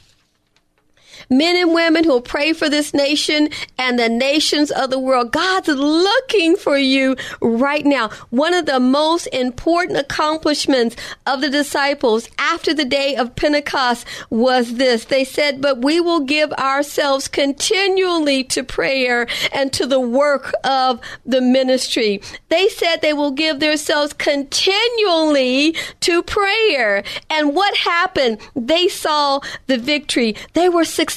Men 1.28 1.56
and 1.56 1.74
women 1.74 2.04
who 2.04 2.10
will 2.10 2.20
pray 2.20 2.52
for 2.52 2.68
this 2.68 2.94
nation 2.94 3.48
and 3.78 3.98
the 3.98 4.08
nations 4.08 4.70
of 4.70 4.90
the 4.90 4.98
world. 4.98 5.32
God's 5.32 5.68
looking 5.68 6.56
for 6.56 6.78
you 6.78 7.16
right 7.40 7.84
now. 7.84 8.10
One 8.30 8.54
of 8.54 8.66
the 8.66 8.80
most 8.80 9.26
important 9.28 9.98
accomplishments 9.98 10.96
of 11.26 11.40
the 11.40 11.50
disciples 11.50 12.28
after 12.38 12.72
the 12.72 12.84
day 12.84 13.16
of 13.16 13.34
Pentecost 13.36 14.06
was 14.30 14.74
this. 14.74 15.06
They 15.06 15.24
said, 15.24 15.60
but 15.60 15.82
we 15.82 16.00
will 16.00 16.20
give 16.20 16.52
ourselves 16.52 17.28
continually 17.28 18.44
to 18.44 18.62
prayer 18.62 19.26
and 19.52 19.72
to 19.72 19.86
the 19.86 20.00
work 20.00 20.52
of 20.64 21.00
the 21.24 21.40
ministry. 21.40 22.20
They 22.48 22.68
said 22.68 22.96
they 22.96 23.12
will 23.12 23.32
give 23.32 23.60
themselves 23.60 24.12
continually 24.12 25.74
to 26.00 26.22
prayer. 26.22 27.02
And 27.30 27.54
what 27.54 27.76
happened? 27.76 28.38
They 28.54 28.88
saw 28.88 29.40
the 29.66 29.78
victory. 29.78 30.36
They 30.52 30.68
were 30.68 30.84
successful 30.84 31.15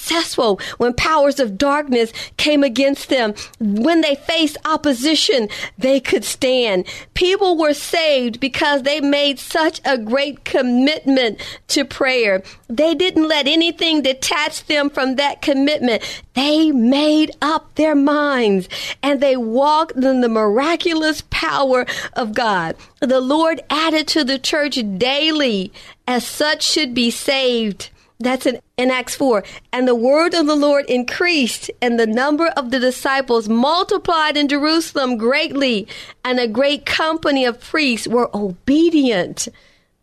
when 0.78 0.94
powers 0.94 1.40
of 1.40 1.58
darkness 1.58 2.12
came 2.38 2.64
against 2.64 3.10
them. 3.10 3.34
When 3.60 4.02
they 4.02 4.16
faced 4.16 4.58
opposition, 4.66 5.50
they 5.78 6.00
could 6.00 6.24
stand. 6.24 6.88
People 7.14 7.58
were 7.58 7.74
saved 7.74 8.40
because 8.40 8.84
they 8.84 9.02
made 9.02 9.40
such 9.40 9.82
a 9.86 9.98
great 9.98 10.46
commitment 10.46 11.40
to 11.70 11.86
prayer. 11.86 12.42
They 12.68 12.96
didn't 12.96 13.28
let 13.28 13.48
anything 13.48 14.02
detach 14.02 14.66
them 14.66 14.90
from 14.90 15.16
that 15.16 15.42
commitment. 15.42 16.04
They 16.34 16.72
made 16.72 17.32
up 17.42 17.76
their 17.76 17.96
minds 17.96 18.70
and 19.04 19.22
they 19.22 19.36
walked 19.36 19.98
in 19.98 20.22
the 20.22 20.30
miraculous 20.30 21.24
power 21.30 21.86
of 22.14 22.34
God. 22.34 22.76
The 23.00 23.20
Lord 23.22 23.62
added 23.70 24.08
to 24.10 24.24
the 24.24 24.40
church 24.40 24.80
daily 24.98 25.72
as 26.08 26.26
such 26.26 26.64
should 26.64 26.94
be 26.94 27.12
saved. 27.12 27.90
That's 28.22 28.46
in, 28.46 28.60
in 28.76 28.92
Acts 28.92 29.16
4. 29.16 29.46
And 29.72 29.88
the 29.88 29.96
word 29.96 30.34
of 30.34 30.46
the 30.46 30.56
Lord 30.56 30.86
increased, 30.90 31.72
and 31.82 31.98
the 31.98 32.06
number 32.06 32.48
of 32.48 32.70
the 32.70 32.80
disciples 32.80 33.48
multiplied 33.48 34.36
in 34.36 34.50
Jerusalem 34.50 35.16
greatly, 35.16 35.88
and 36.26 36.38
a 36.38 36.48
great 36.48 36.86
company 36.86 37.46
of 37.46 37.62
priests 37.62 38.10
were 38.10 38.30
obedient 38.36 39.48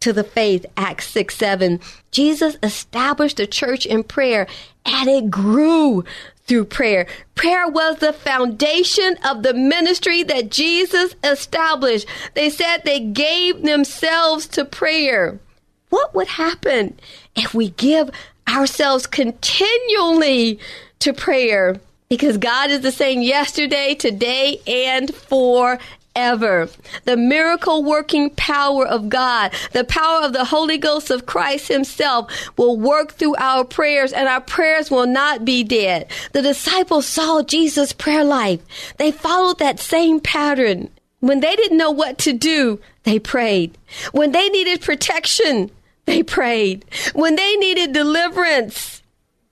to 0.01 0.15
the 0.15 0.25
faith. 0.25 0.65
Acts 0.79 1.09
6 1.09 1.37
7. 1.37 1.79
Jesus 2.11 2.57
established 2.63 3.37
the 3.37 3.47
church 3.47 3.85
in 3.85 4.03
prayer, 4.03 4.47
and 4.87 5.11
it 5.11 5.31
grew 5.31 6.03
through 6.47 6.65
prayer. 6.65 7.07
Prayer 7.35 7.69
was 7.69 7.99
the 7.99 8.15
foundation 8.15 9.19
of 9.29 9.43
the 9.43 9.53
ministry 9.53 10.23
that 10.23 10.51
Jesus 10.51 11.15
established. 11.23 12.07
They 12.33 12.49
said 12.49 12.79
they 12.79 13.01
gave 13.01 13.63
themselves 13.63 14.47
to 14.49 14.65
prayer. 14.65 15.39
What 15.91 16.15
would 16.15 16.29
happen 16.29 16.99
if 17.35 17.55
we 17.55 17.71
give 17.71 18.11
ourselves 18.49 19.07
continually 19.07 20.59
to 21.01 21.13
prayer? 21.13 21.81
Because 22.09 22.39
God 22.39 22.71
is 22.71 22.81
the 22.81 22.93
same 22.93 23.21
yesterday, 23.21 23.95
today, 23.95 24.61
and 24.67 25.13
forever. 25.15 26.69
The 27.05 27.17
miracle 27.17 27.83
working 27.83 28.31
power 28.31 28.87
of 28.87 29.09
God, 29.09 29.53
the 29.73 29.85
power 29.85 30.23
of 30.23 30.33
the 30.33 30.45
Holy 30.45 30.79
Ghost 30.79 31.11
of 31.11 31.27
Christ 31.27 31.69
Himself 31.69 32.31
will 32.57 32.79
work 32.79 33.15
through 33.15 33.37
our 33.37 33.65
prayers 33.65 34.13
and 34.13 34.29
our 34.29 34.41
prayers 34.41 34.91
will 34.91 35.07
not 35.07 35.45
be 35.45 35.65
dead. 35.65 36.09
The 36.33 36.43
disciples 36.43 37.07
saw 37.07 37.43
Jesus' 37.43 37.93
prayer 37.93 38.25
life. 38.25 38.61
They 38.99 39.11
followed 39.11 39.59
that 39.59 39.81
same 39.81 40.21
pattern. 40.21 40.91
When 41.21 41.41
they 41.41 41.57
didn't 41.57 41.79
know 41.79 41.91
what 41.91 42.19
to 42.19 42.33
do, 42.33 42.81
they 43.05 43.19
prayed. 43.19 43.79
When 44.13 44.33
they 44.33 44.49
needed 44.49 44.83
protection, 44.83 45.71
they 46.05 46.23
prayed. 46.23 46.85
When 47.15 47.37
they 47.37 47.57
needed 47.57 47.93
deliverance, 47.93 49.03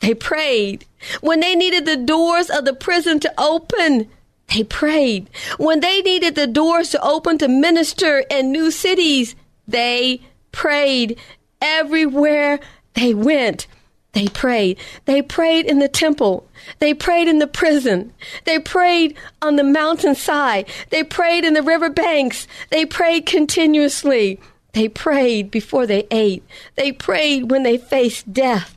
they 0.01 0.15
prayed. 0.15 0.85
When 1.21 1.41
they 1.41 1.55
needed 1.55 1.87
the 1.87 1.97
doors 1.97 2.51
of 2.51 2.65
the 2.65 2.75
prison 2.75 3.21
to 3.21 3.35
open, 3.39 4.09
they 4.49 4.65
prayed. 4.65 5.31
When 5.57 5.81
they 5.81 6.03
needed 6.03 6.35
the 6.35 6.47
doors 6.47 6.91
to 6.91 7.03
open 7.03 7.39
to 7.39 7.49
minister 7.49 8.19
in 8.31 8.53
new 8.53 8.71
cities, 8.71 9.35
they 9.67 10.21
prayed. 10.53 11.19
Everywhere 11.61 12.61
they 12.93 13.15
went, 13.15 13.67
they 14.15 14.29
prayed. 14.29 14.79
They 15.05 15.23
prayed 15.23 15.67
in 15.67 15.81
the 15.81 15.89
temple. 15.89 16.47
They 16.79 16.95
prayed 16.95 17.29
in 17.29 17.41
the 17.41 17.47
prison. 17.47 18.13
They 18.45 18.61
prayed 18.61 19.17
on 19.43 19.57
the 19.57 19.65
mountainside. 19.65 20.69
They 20.91 21.03
prayed 21.03 21.45
in 21.45 21.55
the 21.55 21.63
river 21.63 21.91
banks. 21.91 22.47
They 22.71 22.87
prayed 22.87 23.27
continuously. 23.27 24.41
They 24.73 24.89
prayed 24.89 25.51
before 25.51 25.87
they 25.87 26.07
ate. 26.11 26.45
They 26.77 26.93
prayed 26.93 27.51
when 27.51 27.65
they 27.65 27.77
faced 27.77 28.33
death. 28.33 28.77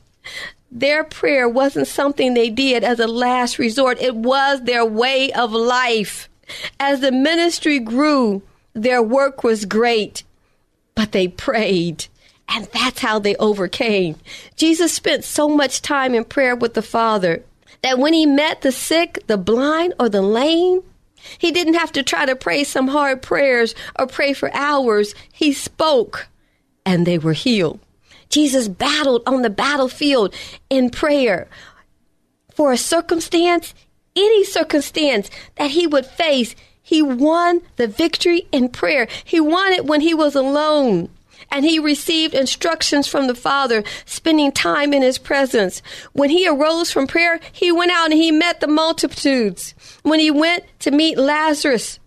Their 0.71 1.04
prayer 1.04 1.47
wasn't 1.47 1.88
something 1.88 2.34
they 2.34 2.50
did 2.50 2.84
as 2.84 3.00
a 3.00 3.08
last 3.08 3.58
resort. 3.58 4.02
It 4.02 4.15
was 4.15 4.62
their 4.62 4.86
way 4.86 5.32
of 5.32 5.52
life. 5.54 6.30
As 6.80 7.00
the 7.00 7.12
ministry 7.12 7.80
grew, 7.80 8.41
their 8.73 9.02
work 9.02 9.43
was 9.43 9.65
great, 9.65 10.23
but 10.95 11.12
they 11.12 11.28
prayed. 11.28 12.06
And 12.50 12.66
that's 12.74 13.00
how 13.00 13.20
they 13.20 13.36
overcame. 13.36 14.16
Jesus 14.56 14.94
spent 14.94 15.24
so 15.24 15.48
much 15.48 15.82
time 15.82 16.16
in 16.16 16.24
prayer 16.24 16.56
with 16.56 16.74
the 16.74 16.82
Father 16.82 17.44
that 17.84 18.00
when 18.00 18.14
he 18.14 18.26
met 18.26 18.62
the 18.62 18.72
sick, 18.72 19.24
the 19.28 19.38
blind, 19.38 19.94
or 20.00 20.10
the 20.10 20.22
lame, 20.22 20.82
he 21.38 21.52
didn't 21.52 21.74
have 21.74 21.92
to 21.94 22.04
try 22.04 22.26
to 22.26 22.36
pray 22.36 22.64
some 22.64 22.88
hard 22.88 23.22
prayers 23.22 23.76
or 24.00 24.08
pray 24.08 24.34
for 24.34 24.54
hours. 24.54 25.14
He 25.32 25.52
spoke 25.54 26.28
and 26.86 27.06
they 27.06 27.18
were 27.18 27.34
healed. 27.34 27.80
Jesus 28.30 28.68
battled 28.68 29.24
on 29.26 29.42
the 29.42 29.50
battlefield 29.50 30.34
in 30.70 30.90
prayer 30.90 31.48
for 32.54 32.72
a 32.72 32.78
circumstance, 32.78 33.74
any 34.16 34.44
circumstance 34.44 35.30
that 35.56 35.72
he 35.72 35.86
would 35.86 36.06
face. 36.06 36.56
He 36.82 37.02
won 37.02 37.62
the 37.76 37.88
victory 37.88 38.48
in 38.52 38.70
prayer. 38.70 39.08
He 39.24 39.40
won 39.40 39.74
it 39.74 39.86
when 39.86 40.02
he 40.02 40.14
was 40.14 40.36
alone 40.36 41.10
and 41.52 41.66
he 41.66 41.80
received 41.80 42.34
instructions 42.34 43.08
from 43.08 43.28
the 43.28 43.36
Father, 43.36 43.84
spending 44.06 44.52
time 44.52 44.94
in 44.94 45.02
his 45.02 45.18
presence. 45.18 45.82
When 46.14 46.30
he 46.30 46.48
arose 46.48 46.92
from 46.92 47.08
prayer, 47.08 47.40
he 47.52 47.72
went 47.72 47.92
out 47.92 48.12
and 48.12 48.20
he 48.20 48.32
met 48.32 48.60
the 48.60 48.68
multitudes. 48.68 49.74
When 50.04 50.20
he 50.20 50.32
went 50.32 50.64
to 50.80 50.92
meet 50.92 51.18
Lazarus, 51.18 52.00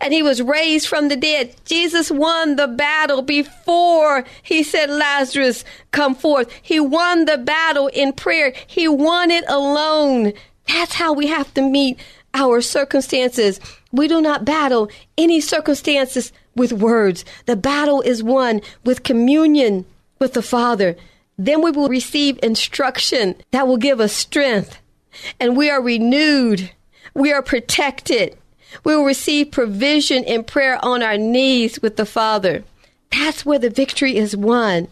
and 0.00 0.12
he 0.12 0.22
was 0.22 0.42
raised 0.42 0.88
from 0.88 1.08
the 1.08 1.16
dead. 1.16 1.54
Jesus 1.64 2.10
won 2.10 2.56
the 2.56 2.66
battle 2.66 3.22
before 3.22 4.24
he 4.42 4.62
said, 4.62 4.90
Lazarus, 4.90 5.64
come 5.92 6.14
forth. 6.14 6.50
He 6.62 6.80
won 6.80 7.24
the 7.24 7.38
battle 7.38 7.86
in 7.88 8.12
prayer. 8.12 8.52
He 8.66 8.88
won 8.88 9.30
it 9.30 9.44
alone. 9.48 10.32
That's 10.66 10.94
how 10.94 11.12
we 11.12 11.28
have 11.28 11.54
to 11.54 11.62
meet 11.62 11.98
our 12.34 12.60
circumstances. 12.60 13.60
We 13.92 14.08
do 14.08 14.20
not 14.20 14.44
battle 14.44 14.90
any 15.16 15.40
circumstances 15.40 16.32
with 16.58 16.72
words. 16.72 17.24
The 17.46 17.56
battle 17.56 18.02
is 18.02 18.22
won 18.22 18.60
with 18.84 19.02
communion 19.02 19.86
with 20.18 20.34
the 20.34 20.42
Father. 20.42 20.96
Then 21.38 21.62
we 21.62 21.70
will 21.70 21.88
receive 21.88 22.38
instruction 22.42 23.36
that 23.52 23.66
will 23.66 23.76
give 23.76 24.00
us 24.00 24.12
strength. 24.12 24.78
And 25.40 25.56
we 25.56 25.70
are 25.70 25.80
renewed. 25.80 26.70
We 27.14 27.32
are 27.32 27.42
protected. 27.42 28.36
We 28.84 28.94
will 28.94 29.04
receive 29.04 29.50
provision 29.50 30.24
in 30.24 30.44
prayer 30.44 30.78
on 30.84 31.02
our 31.02 31.16
knees 31.16 31.80
with 31.80 31.96
the 31.96 32.06
Father. 32.06 32.64
That's 33.10 33.46
where 33.46 33.58
the 33.58 33.70
victory 33.70 34.16
is 34.16 34.36
won. 34.36 34.88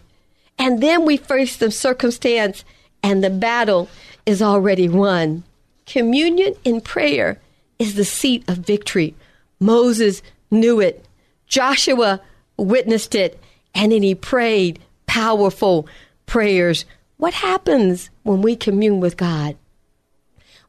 And 0.58 0.82
then 0.82 1.04
we 1.04 1.18
face 1.18 1.56
the 1.56 1.70
circumstance, 1.70 2.64
and 3.02 3.22
the 3.22 3.30
battle 3.30 3.88
is 4.24 4.40
already 4.40 4.88
won. 4.88 5.44
Communion 5.84 6.54
in 6.64 6.80
prayer 6.80 7.38
is 7.78 7.94
the 7.94 8.04
seat 8.04 8.48
of 8.48 8.58
victory. 8.58 9.14
Moses 9.60 10.22
knew 10.50 10.80
it. 10.80 11.05
Joshua 11.46 12.20
witnessed 12.56 13.14
it 13.14 13.40
and 13.74 13.92
then 13.92 14.02
he 14.02 14.14
prayed 14.14 14.80
powerful 15.06 15.86
prayers. 16.26 16.84
What 17.18 17.34
happens 17.34 18.10
when 18.22 18.42
we 18.42 18.56
commune 18.56 19.00
with 19.00 19.16
God? 19.16 19.56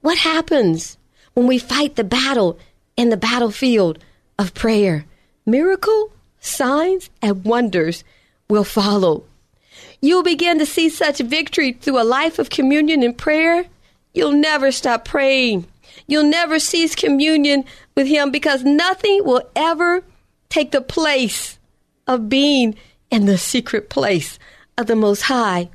What 0.02 0.18
happens 0.18 0.98
when 1.34 1.48
we 1.48 1.58
fight 1.58 1.96
the 1.96 2.04
battle 2.04 2.60
in 2.96 3.10
the 3.10 3.18
battlefield 3.18 4.00
of 4.38 4.54
prayer? 4.54 5.06
Miracle, 5.46 6.12
signs, 6.40 7.10
and 7.22 7.44
wonders 7.44 8.04
will 8.50 8.64
follow. 8.64 9.24
You'll 10.02 10.24
begin 10.24 10.60
to 10.60 10.66
see 10.66 10.90
such 10.90 11.20
victory 11.20 11.74
through 11.74 12.02
a 12.02 12.04
life 12.04 12.40
of 12.40 12.50
communion 12.50 13.04
and 13.04 13.18
prayer. 13.18 13.66
You'll 14.14 14.34
never 14.34 14.72
stop 14.72 15.06
praying. 15.06 15.66
You'll 16.08 16.24
never 16.24 16.60
cease 16.60 16.96
communion 16.96 17.66
with 17.96 18.08
Him 18.08 18.32
because 18.32 18.64
nothing 18.64 19.24
will 19.26 19.44
ever 19.56 20.04
take 20.50 20.72
the 20.72 20.82
place 20.82 21.58
of 22.08 22.30
being 22.30 22.76
in 23.10 23.26
the 23.26 23.38
secret 23.38 23.90
place 23.90 24.40
of 24.78 24.88
the 24.88 24.96
Most 24.96 25.24
High. 25.24 25.70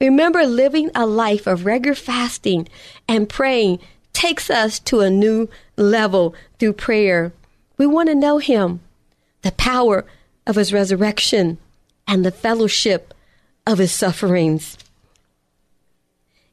Remember, 0.00 0.46
living 0.46 0.90
a 0.94 1.06
life 1.06 1.46
of 1.46 1.64
regular 1.64 1.94
fasting 1.94 2.68
and 3.08 3.28
praying 3.28 3.80
takes 4.12 4.50
us 4.50 4.78
to 4.80 5.00
a 5.00 5.10
new 5.10 5.48
level 5.76 6.34
through 6.58 6.72
prayer. 6.74 7.32
We 7.76 7.86
want 7.86 8.08
to 8.08 8.14
know 8.14 8.38
Him, 8.38 8.80
the 9.42 9.52
power 9.52 10.04
of 10.46 10.56
His 10.56 10.72
resurrection, 10.72 11.58
and 12.06 12.24
the 12.24 12.30
fellowship 12.30 13.14
of 13.66 13.78
His 13.78 13.92
sufferings. 13.92 14.78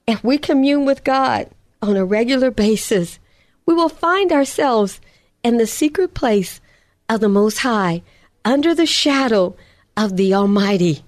If 0.08 0.24
we 0.24 0.38
commune 0.38 0.86
with 0.86 1.04
God 1.04 1.50
on 1.82 1.96
a 1.96 2.06
regular 2.06 2.52
basis, 2.52 3.20
we 3.66 3.74
will 3.74 3.90
find 3.90 4.32
ourselves 4.32 5.02
in 5.44 5.58
the 5.58 5.68
secret 5.68 6.14
place 6.14 6.62
of 7.10 7.20
the 7.20 7.30
Most 7.30 7.60
High, 7.60 8.02
under 8.44 8.74
the 8.74 8.86
shadow 8.86 9.56
of 9.98 10.18
the 10.18 10.34
Almighty. 10.34 11.04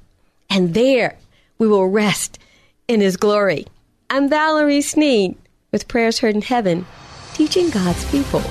And 0.49 0.73
there 0.73 1.17
we 1.57 1.67
will 1.67 1.87
rest 1.87 2.39
in 2.87 3.01
His 3.01 3.17
glory. 3.17 3.65
I'm 4.09 4.29
Valerie 4.29 4.81
Sneed 4.81 5.35
with 5.71 5.87
Prayers 5.87 6.19
Heard 6.19 6.35
in 6.35 6.41
Heaven, 6.41 6.85
teaching 7.33 7.69
God's 7.69 8.09
people 8.09 8.43